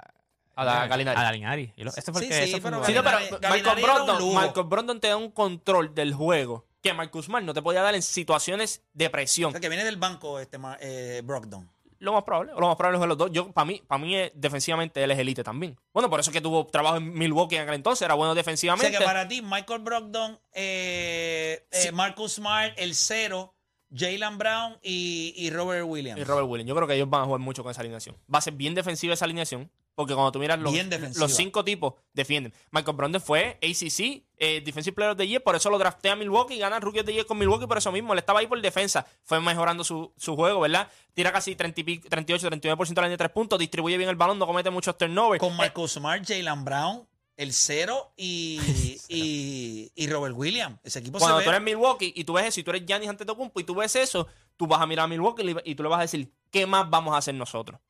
A 0.54 0.64
la 0.64 0.86
Galinari. 0.86 1.18
A 1.18 1.22
Galinari. 1.22 1.72
Y 1.76 1.84
lo- 1.84 1.90
Este 1.94 2.12
fue 2.12 2.22
Sí, 2.22 2.28
que, 2.28 2.46
sí, 2.46 2.50
fue 2.52 2.60
pero 2.70 2.84
Sí, 2.84 2.92
no, 2.92 4.18
lujo. 4.18 4.32
Malcolm 4.34 4.68
Brogdon 4.68 5.00
te 5.00 5.08
da 5.08 5.16
un 5.16 5.30
control 5.30 5.94
del 5.94 6.14
juego 6.14 6.66
que 6.82 6.92
Marcus 6.94 7.26
Smart 7.26 7.44
no 7.44 7.54
te 7.54 7.62
podía 7.62 7.82
dar 7.82 7.94
en 7.94 8.02
situaciones 8.02 8.82
de 8.92 9.10
presión. 9.10 9.48
O 9.48 9.52
sea, 9.52 9.60
que 9.60 9.68
viene 9.68 9.84
del 9.84 9.96
banco 9.96 10.38
este 10.38 10.58
eh, 10.80 11.22
Brogdon. 11.24 11.68
Lo 12.00 12.12
más 12.12 12.23
probable, 12.23 12.52
o 12.52 12.61
lo 12.61 12.69
más 12.69 12.76
probable 12.76 12.99
es 12.99 13.02
que 13.02 13.09
los 13.09 13.19
dos. 13.19 13.31
Yo, 13.33 13.50
para 13.52 13.64
mí, 13.64 13.83
para 13.87 14.00
mí 14.00 14.14
defensivamente 14.35 15.02
él 15.02 15.11
es 15.11 15.19
elite 15.19 15.43
también. 15.43 15.76
Bueno, 15.93 16.09
por 16.09 16.21
eso 16.21 16.31
es 16.31 16.35
que 16.35 16.40
tuvo 16.40 16.67
trabajo 16.67 16.97
en 16.97 17.12
Milwaukee 17.12 17.57
en 17.57 17.62
aquel 17.62 17.75
entonces, 17.75 18.02
era 18.02 18.14
bueno 18.14 18.33
O 18.33 18.35
sea, 18.35 18.40
defensivamente. 18.40 18.97
que 18.97 19.05
para 19.05 19.26
ti, 19.26 19.43
Michael 19.43 19.81
Brogdon, 19.81 20.38
eh, 20.52 21.67
eh. 21.71 21.93
Marcus 21.93 22.35
Smart, 22.35 22.73
el 22.76 22.95
cero, 22.95 23.55
Jalen 23.93 24.38
Brown 24.38 24.78
y, 24.81 25.35
y 25.37 25.50
Robert 25.50 25.87
Williams. 25.88 26.21
Y 26.21 26.25
Robert 26.25 26.47
Williams. 26.47 26.69
Yo 26.69 26.76
creo 26.76 26.87
que 26.87 26.95
ellos 26.95 27.11
van 27.11 27.23
a 27.23 27.25
jugar 27.25 27.40
mucho 27.40 27.64
con 27.64 27.73
esa 27.73 27.81
alineación. 27.81 28.17
Va 28.33 28.38
a 28.38 28.43
ser 28.43 28.55
bien 28.55 28.75
defensiva 28.75 29.14
esa 29.14 29.25
alineación. 29.25 29.71
Porque 29.99 30.14
cuando 30.14 30.31
tú 30.31 30.38
miras 30.38 30.61
los, 30.61 30.73
los 31.17 31.35
cinco 31.35 31.64
tipos, 31.64 31.95
defienden. 32.12 32.55
Michael 32.71 32.97
Brogdon 32.97 33.21
fue 33.21 33.59
ACC, 33.61 34.23
eh, 34.37 34.62
Defensive 34.64 34.95
Player 34.95 35.11
of 35.11 35.19
the 35.19 35.26
Year, 35.26 35.43
por 35.43 35.57
eso 35.57 35.71
lo 35.71 35.76
draftea 35.76 36.12
a 36.12 36.14
Milwaukee 36.14 36.55
y 36.55 36.59
gana 36.61 36.78
Rookie 36.78 37.00
of 37.00 37.07
the 37.07 37.12
Year 37.12 37.26
con 37.26 37.37
Milwaukee 37.37 37.67
por 37.67 37.78
eso 37.78 37.90
mismo. 37.90 38.12
Él 38.12 38.21
estaba 38.21 38.38
ahí 38.38 38.47
por 38.47 38.61
defensa. 38.62 39.05
Fue 39.25 39.40
mejorando 39.40 39.83
su, 39.83 40.12
su 40.17 40.37
juego, 40.37 40.61
¿verdad? 40.61 40.88
Tira 41.14 41.33
casi 41.33 41.57
30 41.57 41.81
y 41.81 41.85
pico- 41.85 42.09
38, 42.09 42.49
39% 42.49 42.88
de 42.90 42.95
la 42.95 43.02
línea 43.02 43.09
de 43.11 43.17
tres 43.17 43.31
puntos, 43.33 43.59
distribuye 43.59 43.97
bien 43.97 44.09
el 44.09 44.14
balón, 44.14 44.38
no 44.38 44.47
comete 44.47 44.71
muchos 44.71 44.97
turnovers. 44.97 45.40
Con 45.40 45.57
Marcus 45.57 45.95
Smart, 45.95 46.23
Jalen 46.25 46.64
Brown, 46.64 47.05
el 47.37 47.52
cero 47.52 48.12
y, 48.17 48.61
y, 49.09 49.90
y 49.97 50.07
Robert 50.07 50.37
Williams. 50.37 50.78
Ese 50.85 51.00
equipo 51.00 51.19
Cuando 51.19 51.38
se 51.38 51.45
tú 51.45 51.50
ve... 51.50 51.57
eres 51.57 51.64
Milwaukee 51.64 52.12
y 52.14 52.23
tú 52.23 52.35
ves 52.35 52.47
eso 52.47 52.61
y 52.61 52.62
tú 52.62 52.71
eres 52.71 52.87
Giannis 52.87 53.09
Antetokounmpo 53.09 53.59
y 53.59 53.64
tú 53.64 53.75
ves 53.75 53.97
eso, 53.97 54.28
tú 54.57 54.69
vas 54.69 54.81
a 54.81 54.87
mirar 54.87 55.07
a 55.07 55.09
Milwaukee 55.09 55.57
y 55.64 55.75
tú 55.75 55.83
le 55.83 55.88
vas 55.88 55.99
a 55.99 56.02
decir, 56.02 56.33
¿qué 56.52 56.67
más 56.67 56.88
vamos 56.88 57.14
a 57.14 57.19
hacer 57.19 57.35
nosotros? 57.35 57.81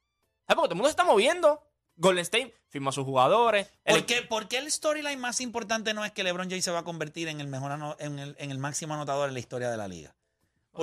¿Sabes? 0.46 0.56
Porque 0.56 0.68
todo 0.68 0.72
el 0.72 0.76
mundo 0.76 0.88
se 0.88 0.92
está 0.92 1.04
moviendo. 1.04 1.60
Golden 1.98 2.22
State 2.22 2.54
firma 2.68 2.90
a 2.90 2.92
sus 2.92 3.04
jugadores. 3.04 3.68
El- 3.84 3.96
¿Por 3.96 4.06
qué, 4.06 4.22
por 4.22 4.48
qué 4.48 4.58
el 4.58 4.70
storyline 4.70 5.20
más 5.20 5.40
importante 5.40 5.92
no 5.94 6.04
es 6.04 6.12
que 6.12 6.22
LeBron 6.24 6.48
James 6.48 6.64
se 6.64 6.70
va 6.70 6.78
a 6.80 6.84
convertir 6.84 7.28
en 7.28 7.40
el 7.40 7.46
mejor 7.48 7.96
el, 7.98 8.34
en 8.38 8.50
el 8.50 8.58
máximo 8.58 8.94
anotador 8.94 9.28
en 9.28 9.34
la 9.34 9.40
historia 9.40 9.70
de 9.70 9.76
la 9.76 9.88
liga? 9.88 10.14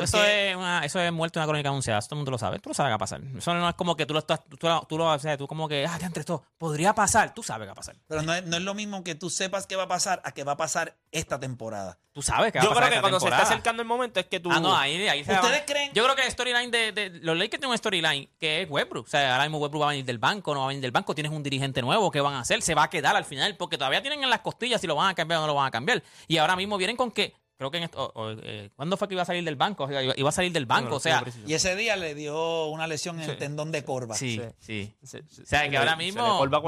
Eso 0.01 0.21
es, 0.23 0.55
una, 0.55 0.83
eso 0.83 0.99
es 0.99 1.11
muerto 1.13 1.39
una 1.39 1.47
crónica 1.47 1.69
anunciada. 1.69 1.99
Eso 1.99 2.09
todo 2.09 2.15
el 2.15 2.19
mundo 2.19 2.31
lo 2.31 2.37
sabe. 2.37 2.59
Tú 2.59 2.69
lo 2.69 2.73
sabes 2.73 2.89
qué 2.89 2.91
va 2.91 2.95
a 2.95 2.99
pasar. 2.99 3.21
Eso 3.37 3.53
no 3.53 3.69
es 3.69 3.75
como 3.75 3.95
que 3.95 4.05
tú 4.05 4.13
lo 4.13 4.19
estás. 4.19 4.41
Tú, 4.43 4.67
lo- 4.67 4.85
tú 4.89 4.97
lo 4.97 5.05
o 5.09 5.19
sea, 5.19 5.37
tú 5.37 5.47
como 5.47 5.69
que, 5.69 5.85
ah, 5.87 5.97
entre 6.01 6.19
esto. 6.19 6.43
Podría 6.57 6.93
pasar. 6.93 7.33
Tú 7.33 7.43
sabes 7.43 7.61
qué 7.63 7.67
va 7.67 7.71
a 7.71 7.75
pasar. 7.75 7.95
Pero 8.07 8.21
no 8.21 8.33
es, 8.33 8.43
no 8.45 8.57
es 8.57 8.63
lo 8.63 8.73
mismo 8.73 9.03
que 9.05 9.15
tú 9.15 9.29
sepas 9.29 9.65
qué 9.67 9.77
va 9.77 9.83
a 9.83 9.87
pasar 9.87 10.21
a 10.25 10.33
que 10.33 10.43
va 10.43 10.51
a 10.53 10.57
pasar 10.57 10.97
esta 11.13 11.39
temporada. 11.39 11.97
Tú 12.11 12.21
sabes 12.21 12.51
qué 12.51 12.59
va 12.59 12.65
Yo 12.65 12.71
a 12.71 12.73
pasar. 12.73 12.89
creo 12.89 12.89
que 12.89 12.95
esta 12.95 13.01
cuando 13.01 13.19
se 13.21 13.25
está 13.27 13.41
acercando 13.43 13.81
el 13.81 13.87
momento 13.87 14.19
es 14.19 14.25
que 14.25 14.39
tú. 14.41 14.49
Ah, 14.51 14.59
no, 14.59 14.75
ahí, 14.75 15.07
ahí 15.07 15.23
se 15.23 15.33
¿Ustedes 15.33 15.61
va- 15.61 15.65
creen? 15.65 15.91
Yo 15.93 16.03
creo 16.03 16.15
que 16.15 16.23
el 16.25 16.31
storyline 16.31 16.71
de, 16.71 16.91
de- 16.91 17.09
Los 17.21 17.37
Lakers 17.37 17.59
tienen 17.61 17.71
un 17.71 17.77
storyline 17.77 18.29
que 18.37 18.63
es 18.63 18.69
Westbrook. 18.69 19.05
O 19.05 19.09
sea, 19.09 19.31
ahora 19.33 19.43
mismo 19.45 19.59
Westbrook 19.59 19.81
va 19.83 19.87
a 19.87 19.91
venir 19.91 20.05
del 20.05 20.17
banco, 20.17 20.53
no 20.53 20.59
va 20.61 20.65
a 20.65 20.67
venir 20.69 20.81
del 20.81 20.91
banco. 20.91 21.15
Tienes 21.15 21.31
un 21.31 21.41
dirigente 21.41 21.81
nuevo. 21.81 22.11
¿Qué 22.11 22.19
van 22.19 22.33
a 22.33 22.39
hacer? 22.41 22.61
Se 22.61 22.75
va 22.75 22.83
a 22.83 22.89
quedar 22.89 23.15
al 23.15 23.23
final 23.25 23.55
porque 23.55 23.77
todavía 23.77 24.01
tienen 24.01 24.23
en 24.23 24.29
las 24.29 24.41
costillas 24.41 24.81
si 24.81 24.87
lo 24.87 24.95
van 24.95 25.09
a 25.09 25.15
cambiar 25.15 25.37
o 25.39 25.41
no 25.43 25.47
lo 25.47 25.55
van 25.55 25.67
a 25.67 25.71
cambiar. 25.71 26.03
Y 26.27 26.37
ahora 26.37 26.57
mismo 26.57 26.77
vienen 26.77 26.97
con 26.97 27.11
que. 27.11 27.33
Creo 27.57 27.71
que 27.71 27.77
en 27.77 27.83
esto. 27.83 28.11
o- 28.13 28.21
o, 28.21 28.31
eh, 28.31 28.69
¿Cuándo 28.75 28.97
fue 28.97 29.07
que 29.07 29.13
iba 29.13 29.21
a 29.23 29.25
salir 29.25 29.43
del 29.45 29.55
banco? 29.55 29.85
O 29.85 29.87
sea, 29.87 30.03
iba, 30.03 30.13
iba 30.17 30.27
a 30.29 30.31
salir 30.33 30.51
del 30.51 30.65
banco. 30.65 30.89
No, 30.89 30.95
o 30.97 30.99
sea. 30.99 31.23
Y 31.47 31.53
ese 31.53 31.75
día 31.75 31.95
le 31.95 32.13
dio 32.13 32.65
una 32.67 32.85
lesión 32.87 33.19
en 33.21 33.29
el 33.29 33.37
tendón 33.37 33.71
de 33.71 33.83
corva. 33.85 34.15
sí, 34.15 34.41
sí. 34.59 34.95
Se- 35.03 35.19
O 35.19 35.45
sea, 35.45 35.59
se 35.59 35.65
que 35.65 35.71
le- 35.71 35.77
ahora 35.77 35.95
mismo- 35.95 36.21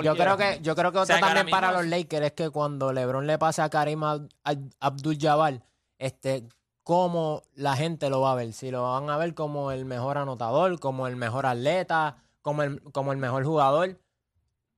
Yo 0.06 0.16
creo 0.16 0.38
que, 0.38 0.60
yo 0.62 0.76
creo 0.76 0.92
que 0.94 0.98
O 1.00 1.02
otra 1.02 1.16
que 1.16 1.22
también 1.22 1.52
para 1.52 1.68
mismo 1.68 1.82
los 1.82 1.90
Lakers 1.90 2.26
es 2.28 2.32
que 2.32 2.50
cuando 2.50 2.94
LeBron 2.94 3.28
le 3.28 3.38
pase 3.38 3.62
a 3.62 3.70
Karim 3.70 4.00
Ab- 4.04 4.30
Ab- 4.46 4.74
Abdul-Jabbar, 4.80 5.62
este, 5.98 6.44
cómo 6.84 7.44
la 7.56 7.76
gente 7.76 8.10
lo 8.10 8.22
va 8.22 8.32
a 8.32 8.36
ver. 8.36 8.54
Si 8.54 8.72
lo 8.72 8.84
van 8.84 9.10
a 9.10 9.18
ver 9.18 9.34
como 9.34 9.72
el 9.74 9.84
mejor 9.84 10.18
anotador, 10.18 10.80
como 10.80 11.08
el 11.08 11.18
mejor 11.18 11.46
atleta, 11.46 12.16
como 12.42 12.64
el, 12.64 12.82
como 12.94 13.12
el 13.12 13.18
mejor 13.18 13.44
jugador. 13.44 14.00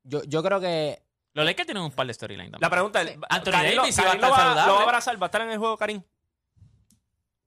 Yo, 0.03 0.23
yo 0.23 0.41
creo 0.41 0.59
que 0.59 1.03
Los 1.33 1.45
Lakers 1.45 1.65
tienen 1.67 1.83
un 1.83 1.91
par 1.91 2.07
de 2.07 2.13
storyline 2.13 2.51
también. 2.51 2.61
La 2.61 2.69
pregunta 2.69 3.01
es: 3.01 3.17
Anthony 3.29 3.51
¿Karim 3.51 3.75
lo- 3.75 3.81
Davis 3.83 3.95
sí 3.95 4.01
va 4.01 4.07
a 4.07 4.09
Karim 4.11 4.23
estar 4.23 4.29
lo 4.29 4.31
va, 4.31 4.37
saludable. 4.37 4.67
lo 4.67 4.73
va 4.75 4.79
a 4.79 4.83
abrazar? 4.83 5.21
¿Va 5.21 5.25
a 5.25 5.27
estar 5.27 5.41
en 5.41 5.51
el 5.51 5.57
juego, 5.57 5.77
Karim? 5.77 6.01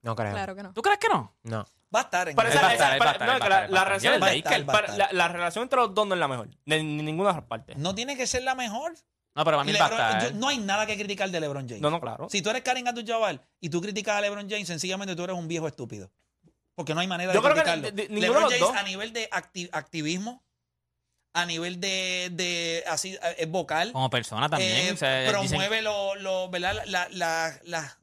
no 0.01 0.15
creo. 0.15 0.31
Claro 0.31 0.55
que 0.55 0.63
no. 0.63 0.73
¿Tú 0.73 0.81
crees 0.81 0.99
que 0.99 1.07
no? 1.09 1.33
No. 1.43 1.65
Va 1.95 1.99
a 1.99 2.03
estar 2.03 2.27
en 2.29 2.35
Pero 2.35 2.47
el- 2.49 2.53
Él 2.57 2.63
va 2.63 2.67
a 2.67 2.73
esa- 2.73 2.73
estar, 2.73 2.87
esa- 2.89 2.95
él 2.95 3.01
va 3.01 3.05
a 3.05 3.07
para- 3.07 3.11
estar, 3.11 3.27
no, 3.27 3.33
él 3.33 3.41
va 3.41 3.45
que 3.45 3.45
a 3.45 3.49
la- 3.49 3.55
estar, 3.55 3.61
la 3.61 3.65
él 3.69 3.75
va 3.77 3.81
a 3.81 3.85
relación 3.85 4.13
estar. 4.13 4.27
Va 4.27 4.31
a 4.31 4.33
entre- 4.35 4.51
estar, 4.55 4.69
va 4.69 4.73
a 4.73 4.75
para- 4.81 4.93
estar. 4.93 5.13
la- 5.13 5.17
la 5.17 5.27
relación 5.33 5.63
entre 5.63 5.79
los 5.79 5.93
dos 5.93 6.07
no 6.07 6.13
es 6.15 6.19
la 6.19 6.27
mejor. 6.27 6.49
De 6.65 6.83
ni- 6.83 7.03
ninguna 7.03 7.29
de 7.29 7.35
las 7.35 7.45
partes. 7.45 7.77
No 7.77 7.95
tiene 7.95 8.17
que 8.17 8.27
ser 8.27 8.43
la 8.43 8.55
mejor. 8.55 8.93
No, 9.35 9.43
pero 9.45 9.57
para 9.57 9.63
mí 9.63 9.71
va 9.73 9.85
a 9.85 9.89
LeBron- 9.89 9.93
estar. 10.17 10.31
yo- 10.31 10.37
no 10.39 10.47
hay 10.49 10.57
nada 10.59 10.85
que 10.85 10.95
criticar 10.97 11.29
de 11.29 11.39
LeBron 11.39 11.67
James. 11.67 11.81
No, 11.81 11.89
no, 11.89 11.99
claro. 12.01 12.27
Si 12.29 12.41
tú 12.41 12.49
eres 12.49 12.61
Karim 12.63 12.87
Abdul-Jabbar 12.87 13.41
y 13.59 13.69
tú 13.69 13.81
criticas 13.81 14.15
a 14.17 14.21
LeBron 14.21 14.49
James, 14.49 14.67
sencillamente 14.67 15.15
tú 15.15 15.23
eres 15.23 15.35
un 15.35 15.47
viejo 15.47 15.67
estúpido. 15.67 16.11
Porque 16.75 16.93
no 16.95 16.99
hay 17.01 17.07
manera 17.07 17.31
Yo 17.33 17.39
de 17.41 17.43
creo 17.43 17.55
que 17.55 17.61
criticarlo. 17.61 17.83
de- 17.83 17.91
de- 17.91 18.09
ninguno 18.09 18.21
LeBron 18.21 18.41
los 18.43 18.51
James 18.53 18.67
dos. 18.67 18.75
a 18.75 18.83
nivel 18.83 19.13
de 19.13 19.29
acti- 19.29 19.69
activismo, 19.71 20.43
a 21.33 21.45
nivel 21.45 21.79
de, 21.79 22.29
de 22.31 22.83
así 22.87 23.13
eh, 23.15 23.35
es 23.39 23.49
vocal, 23.49 23.91
Como 23.91 24.09
persona 24.09 24.47
también. 24.49 24.71
eh, 24.87 24.91
o 24.93 24.97
sea, 24.97 25.21
dicen- 25.21 25.31
promueve 25.49 25.81
lo, 25.81 26.15
lo- 26.15 26.49
¿verdad? 26.49 26.83
La- 26.85 27.07
la- 27.09 27.59
las 27.63 27.97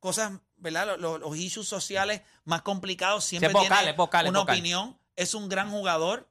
cosas, 0.00 0.32
¿verdad? 0.56 0.98
Los, 0.98 1.20
los- 1.20 1.36
issues 1.36 1.68
sociales 1.68 2.22
más 2.44 2.62
complicados. 2.62 3.24
Siempre 3.24 3.48
es 3.48 3.52
vocal, 3.54 3.68
tiene 3.78 3.90
es 3.92 3.96
vocal, 3.96 4.26
es 4.26 4.30
una 4.30 4.40
vocal. 4.40 4.54
opinión. 4.56 4.98
Es 5.14 5.34
un 5.34 5.48
gran 5.48 5.70
jugador. 5.70 6.28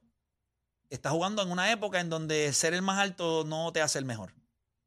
Está 0.90 1.10
jugando 1.10 1.40
en 1.42 1.50
una 1.50 1.70
época 1.72 2.00
en 2.00 2.10
donde 2.10 2.52
ser 2.52 2.74
el 2.74 2.82
más 2.82 2.98
alto 2.98 3.44
no 3.46 3.72
te 3.72 3.80
hace 3.80 3.98
el 3.98 4.04
mejor. 4.04 4.34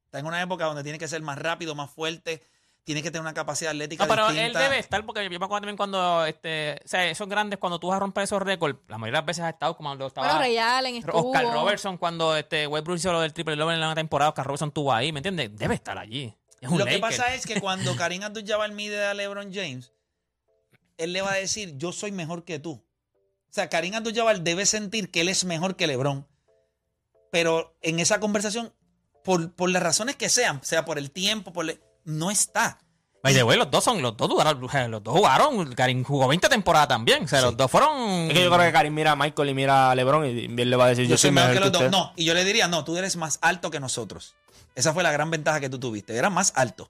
Está 0.06 0.19
en 0.19 0.28
una 0.28 0.41
época 0.41 0.65
donde 0.65 0.84
tiene 0.84 0.99
que 0.99 1.08
ser 1.08 1.21
más 1.23 1.38
rápido, 1.39 1.73
más 1.73 1.89
fuerte. 1.89 2.43
Tiene 2.86 3.02
que 3.02 3.10
tener 3.10 3.21
una 3.24 3.34
capacidad 3.34 3.71
atlética 3.71 4.06
No, 4.06 4.10
pero 4.10 4.28
distinta. 4.32 4.45
él 4.63 4.69
debe 4.69 4.80
estar, 4.80 5.04
porque 5.06 5.24
yo 5.24 5.30
me 5.32 5.36
acuerdo 5.38 5.62
también 5.62 5.76
cuando, 5.76 6.24
este, 6.26 6.80
o 6.86 6.88
sea, 6.88 7.10
esos 7.10 7.28
grandes, 7.28 7.58
cuando 7.60 7.80
tú 7.80 7.88
vas 7.88 7.98
a 7.98 8.00
romper 8.00 8.24
esos 8.26 8.39
récords, 8.41 8.78
la 8.88 8.98
mayoría 9.00 9.17
de 9.17 9.21
las 9.24 9.26
veces 9.26 9.43
ha 9.43 9.50
estado 9.50 9.76
como 9.76 9.89
cuando 9.89 10.06
estaba 10.08 10.28
Bueno, 10.28 10.39
Ray 10.39 10.58
Allen 10.60 10.95
estuvo. 10.98 11.32
Oscar 11.32 11.45
Robertson, 11.52 11.98
cuando 11.98 12.38
este 12.38 12.67
Westbrook 12.67 12.98
hizo 13.00 13.12
lo 13.12 13.21
del 13.21 13.34
triple 13.34 13.56
doble 13.56 13.74
en 13.74 13.82
la 13.82 13.95
temporada, 13.95 14.30
Oscar 14.30 14.45
Robertson 14.45 14.67
estuvo 14.69 14.93
ahí, 14.93 15.12
¿me 15.12 15.19
entiendes? 15.19 15.50
Debe 15.58 15.74
estar 15.74 15.98
allí. 15.98 16.32
Es 16.62 16.69
un 16.69 16.78
Lo 16.78 16.86
que 16.86 17.00
pasa 17.00 17.34
es 17.34 17.45
que 17.48 17.60
cuando 17.62 17.95
Karim 17.95 18.21
Abdul-Jabbar 18.24 18.71
mide 18.71 19.04
a 19.04 19.13
LeBron 19.15 19.52
James, 19.52 19.91
él 20.98 21.12
le 21.12 21.21
va 21.24 21.32
a 21.32 21.36
decir, 21.36 21.76
yo 21.78 21.91
soy 21.91 22.12
mejor 22.12 22.43
que 22.45 22.60
tú. 22.60 22.74
O 23.50 23.54
sea, 23.56 23.67
Karim 23.67 23.95
Abdul-Jabbar 23.95 24.41
debe 24.41 24.65
sentir 24.67 25.10
que 25.10 25.21
él 25.21 25.30
es 25.30 25.43
mejor 25.43 25.76
que 25.76 25.88
LeBron. 25.88 26.28
Pero 27.32 27.76
en 27.82 28.00
esa 28.00 28.19
conversación, 28.19 28.74
por, 29.24 29.52
por 29.54 29.69
las 29.71 29.82
razones 29.82 30.15
que 30.15 30.30
sean, 30.30 30.63
sea 30.63 30.86
por 30.86 30.98
el 31.00 31.10
tiempo, 31.12 31.52
por 31.52 31.65
le- 31.65 31.80
no 32.05 32.31
está. 32.31 32.79
By 33.21 33.33
the 33.33 33.43
way, 33.43 33.57
los 33.57 33.71
dos 33.71 33.83
son, 33.83 34.03
los 34.03 34.15
dos 34.15 34.29
jugaron, 34.29 34.91
los 34.91 35.03
dos 35.03 35.15
jugaron, 35.15 35.73
Karim 35.73 36.03
jugó 36.03 36.27
20 36.27 36.47
temporadas 36.47 36.87
también, 36.87 37.23
o 37.23 37.27
sea, 37.27 37.41
los 37.41 37.57
dos 37.57 37.71
fueron... 37.71 38.29
Es 38.29 38.33
que 38.33 38.43
yo 38.43 38.51
creo 38.51 38.63
que 38.63 38.71
Karim 38.71 38.93
mira 38.93 39.13
a 39.13 39.15
Michael 39.15 39.49
y 39.49 39.53
mira 39.55 39.89
a 39.89 39.95
LeBron 39.95 40.27
y 40.27 40.47
bien 40.47 40.69
le 40.69 40.75
va 40.75 40.85
a 40.85 40.89
decir: 40.89 41.07
Yo, 41.07 41.17
soy 41.17 41.31
mejor 41.31 41.53
que 41.53 41.59
los 41.59 41.71
dos. 41.71 41.81
usted". 41.81 41.91
No, 41.91 42.13
y 42.15 42.25
yo 42.25 42.35
le 42.35 42.45
diría, 42.45 42.67
no, 42.67 42.83
tú 42.83 42.95
eres 42.97 43.15
más 43.15 43.39
alto 43.41 43.71
que 43.71 43.79
nosotros. 43.79 44.35
Esa 44.75 44.93
fue 44.93 45.01
la 45.01 45.11
gran 45.11 45.31
ventaja 45.31 45.59
que 45.59 45.69
tú 45.69 45.79
tuviste. 45.79 46.15
Eras 46.15 46.31
más 46.31 46.53
alto, 46.55 46.87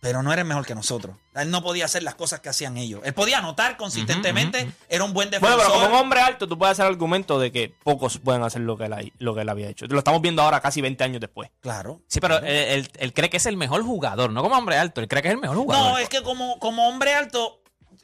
pero 0.00 0.22
no 0.22 0.32
eres 0.32 0.44
mejor 0.44 0.64
que 0.64 0.74
nosotros. 0.74 1.16
Él 1.34 1.50
no 1.50 1.62
podía 1.62 1.84
hacer 1.84 2.02
las 2.02 2.14
cosas 2.16 2.40
que 2.40 2.48
hacían 2.48 2.76
ellos. 2.76 3.00
Él 3.04 3.14
podía 3.14 3.38
anotar 3.38 3.76
consistentemente, 3.76 4.70
era 4.88 5.04
un 5.04 5.12
buen 5.12 5.30
Bueno, 5.30 5.46
defensor. 5.56 5.72
pero 5.72 5.84
como 5.84 5.94
un 5.96 6.00
hombre 6.02 6.20
alto, 6.20 6.48
tú 6.48 6.58
puedes 6.58 6.72
hacer 6.72 6.86
el 6.86 6.92
argumento 6.92 7.38
de 7.38 7.52
que 7.52 7.72
pocos 7.84 8.18
pueden 8.18 8.42
hacer 8.42 8.60
lo 8.62 8.76
que 8.76 8.84
él, 8.86 9.12
lo 9.18 9.34
que 9.34 9.42
él 9.42 9.48
había 9.48 9.68
hecho. 9.68 9.86
Lo 9.86 9.98
estamos 9.98 10.20
viendo 10.20 10.42
ahora 10.42 10.60
casi 10.60 10.80
20 10.80 11.02
años 11.04 11.20
después. 11.20 11.50
Claro. 11.60 12.00
Sí, 12.08 12.20
pero 12.20 12.38
él, 12.38 12.46
él- 12.46 12.90
él 12.98 13.12
cree 13.12 13.30
que 13.30 13.36
es 13.36 13.46
el 13.46 13.56
mejor 13.56 13.82
jugador, 13.82 14.30
no 14.32 14.42
como 14.42 14.56
hombre 14.56 14.76
alto, 14.78 15.00
él 15.00 15.08
cree 15.08 15.22
que 15.22 15.28
es 15.28 15.34
el 15.34 15.40
mejor 15.40 15.56
jugador. 15.56 15.92
No, 15.92 15.98
es 15.98 16.08
que 16.08 16.22
como, 16.22 16.58
como 16.58 16.88
hombre 16.88 17.14
alto, 17.14 17.57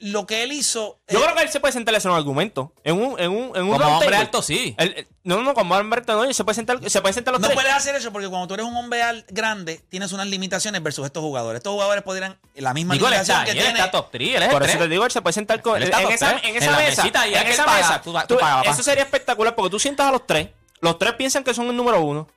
lo 0.04 0.26
que 0.26 0.42
él 0.42 0.52
hizo. 0.52 0.98
Yo 1.08 1.18
eh, 1.18 1.22
creo 1.22 1.34
que 1.34 1.42
él 1.42 1.48
se 1.48 1.60
puede 1.60 1.72
sentar 1.72 1.94
a 1.94 1.98
hacer 1.98 2.10
un 2.10 2.16
argumento. 2.16 2.72
En 2.84 2.94
un, 3.00 3.18
en 3.18 3.30
un, 3.30 3.56
en 3.56 3.64
un 3.64 3.72
como 3.72 3.98
hombre 3.98 4.14
alto 4.16 4.42
sí. 4.42 4.74
Él- 4.76 5.06
no, 5.22 5.42
no, 5.42 5.54
como 5.54 5.74
hombre 5.74 6.00
alto 6.00 6.12
no. 6.24 6.32
Se 6.32 6.44
puede 6.44 6.54
sentar, 6.54 6.78
se 6.90 7.00
puede 7.00 7.14
sentar 7.14 7.32
los 7.32 7.40
no 7.40 7.48
tres. 7.48 7.56
puedes 7.58 7.72
hacer 7.72 7.94
eso 7.94 8.12
porque 8.12 8.28
cuando 8.28 8.46
tú 8.46 8.54
eres 8.54 8.66
un 8.66 8.76
hombre 8.76 9.02
al- 9.02 9.24
grande, 9.30 9.80
tienes 9.88 10.12
unas 10.12 10.26
limitaciones 10.26 10.82
versus 10.82 11.06
estos 11.06 11.22
jugadores. 11.22 11.60
Estos 11.60 11.72
jugadores 11.72 12.02
podrían 12.04 12.38
la 12.56 12.74
misma 12.74 12.94
él 12.94 13.00
limitación 13.00 13.38
está, 13.38 13.44
que 13.46 13.52
tiene. 13.58 13.78
está 13.78 13.90
top 13.90 14.10
3, 14.12 14.36
él 14.36 14.42
es 14.42 14.48
Por 14.50 14.62
el 14.62 14.68
eso 14.68 14.78
te 14.78 14.88
digo, 14.88 15.04
él 15.06 15.10
se 15.10 15.22
puede 15.22 15.32
sentar 15.32 15.62
con, 15.62 15.76
Él 15.78 15.84
en 15.84 15.90
top 15.90 16.10
esa, 16.10 16.28
tres. 16.36 16.44
en 16.44 16.56
esa 16.56 16.66
En 16.66 16.72
la 16.72 16.78
mesa. 16.78 17.02
mesita, 17.02 17.26
y 17.28 17.34
en 17.34 17.46
esa 17.46 17.64
paga, 17.64 17.78
mesa. 17.78 18.02
tú 18.02 18.12
tú- 18.28 18.38
eso 18.70 18.82
sería 18.82 19.04
espectacular 19.04 19.54
porque 19.54 19.70
tú 19.70 19.78
sientas 19.78 20.06
a 20.06 20.12
los 20.12 20.26
tres. 20.26 20.48
Los 20.80 20.98
tres 20.98 21.14
piensan 21.14 21.42
que 21.44 21.54
son 21.54 21.66
el 21.68 21.76
número 21.76 22.00
uno. 22.02 22.28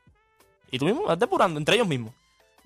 Y 0.71 0.79
tú 0.79 0.85
mismo 0.85 1.03
vas 1.03 1.19
depurando 1.19 1.59
entre 1.59 1.75
ellos 1.75 1.87
mismos. 1.87 2.13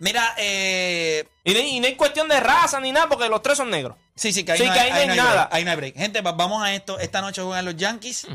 Mira, 0.01 0.33
eh, 0.37 1.25
Y 1.43 1.53
no, 1.53 1.59
hay- 1.59 1.69
y 1.77 1.79
no 1.79 1.85
hay 1.87 1.95
cuestión 1.95 2.27
de 2.27 2.39
raza 2.39 2.79
ni 2.81 2.91
nada 2.91 3.07
porque 3.07 3.29
los 3.29 3.41
tres 3.41 3.55
son 3.57 3.69
negros. 3.69 3.95
sí, 4.15 4.33
sí, 4.33 4.43
que 4.43 4.51
ahí, 4.53 4.57
Sí, 4.59 4.65
no, 4.67 4.73
que 4.73 4.79
hay, 4.79 4.89
ahí 4.91 4.99
hay 5.01 5.07
no 5.07 5.13
hay 5.13 5.17
nada. 5.19 5.33
break, 5.45 5.53
ahí 5.53 5.63
no 5.63 5.71
hay 5.71 5.77
break. 5.77 5.95
Gente, 5.95 6.21
va- 6.21 6.31
vamos 6.33 6.63
a 6.63 6.73
esto. 6.73 6.99
Esta 6.99 7.21
noche 7.21 7.41
juegan 7.41 7.65
los 7.65 7.75
Yankees, 7.77 8.27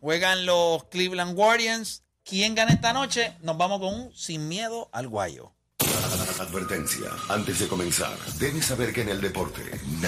juegan 0.00 0.44
los 0.44 0.84
Cleveland 0.90 1.34
Guardians. 1.34 2.02
¿Quién 2.24 2.54
gana 2.54 2.72
esta 2.72 2.92
noche? 2.92 3.32
Nos 3.42 3.56
vamos 3.56 3.80
con 3.80 3.94
un 3.94 4.14
sin 4.16 4.48
miedo 4.48 4.88
al 4.92 5.08
guayo. 5.08 5.52
Advertencia. 6.40 7.10
Antes 7.28 7.58
de 7.60 7.68
comenzar, 7.68 8.12
debes 8.38 8.66
saber 8.66 8.92
que 8.92 9.02
en 9.02 9.08
el 9.10 9.20
deporte 9.20 9.62
nada 9.62 10.00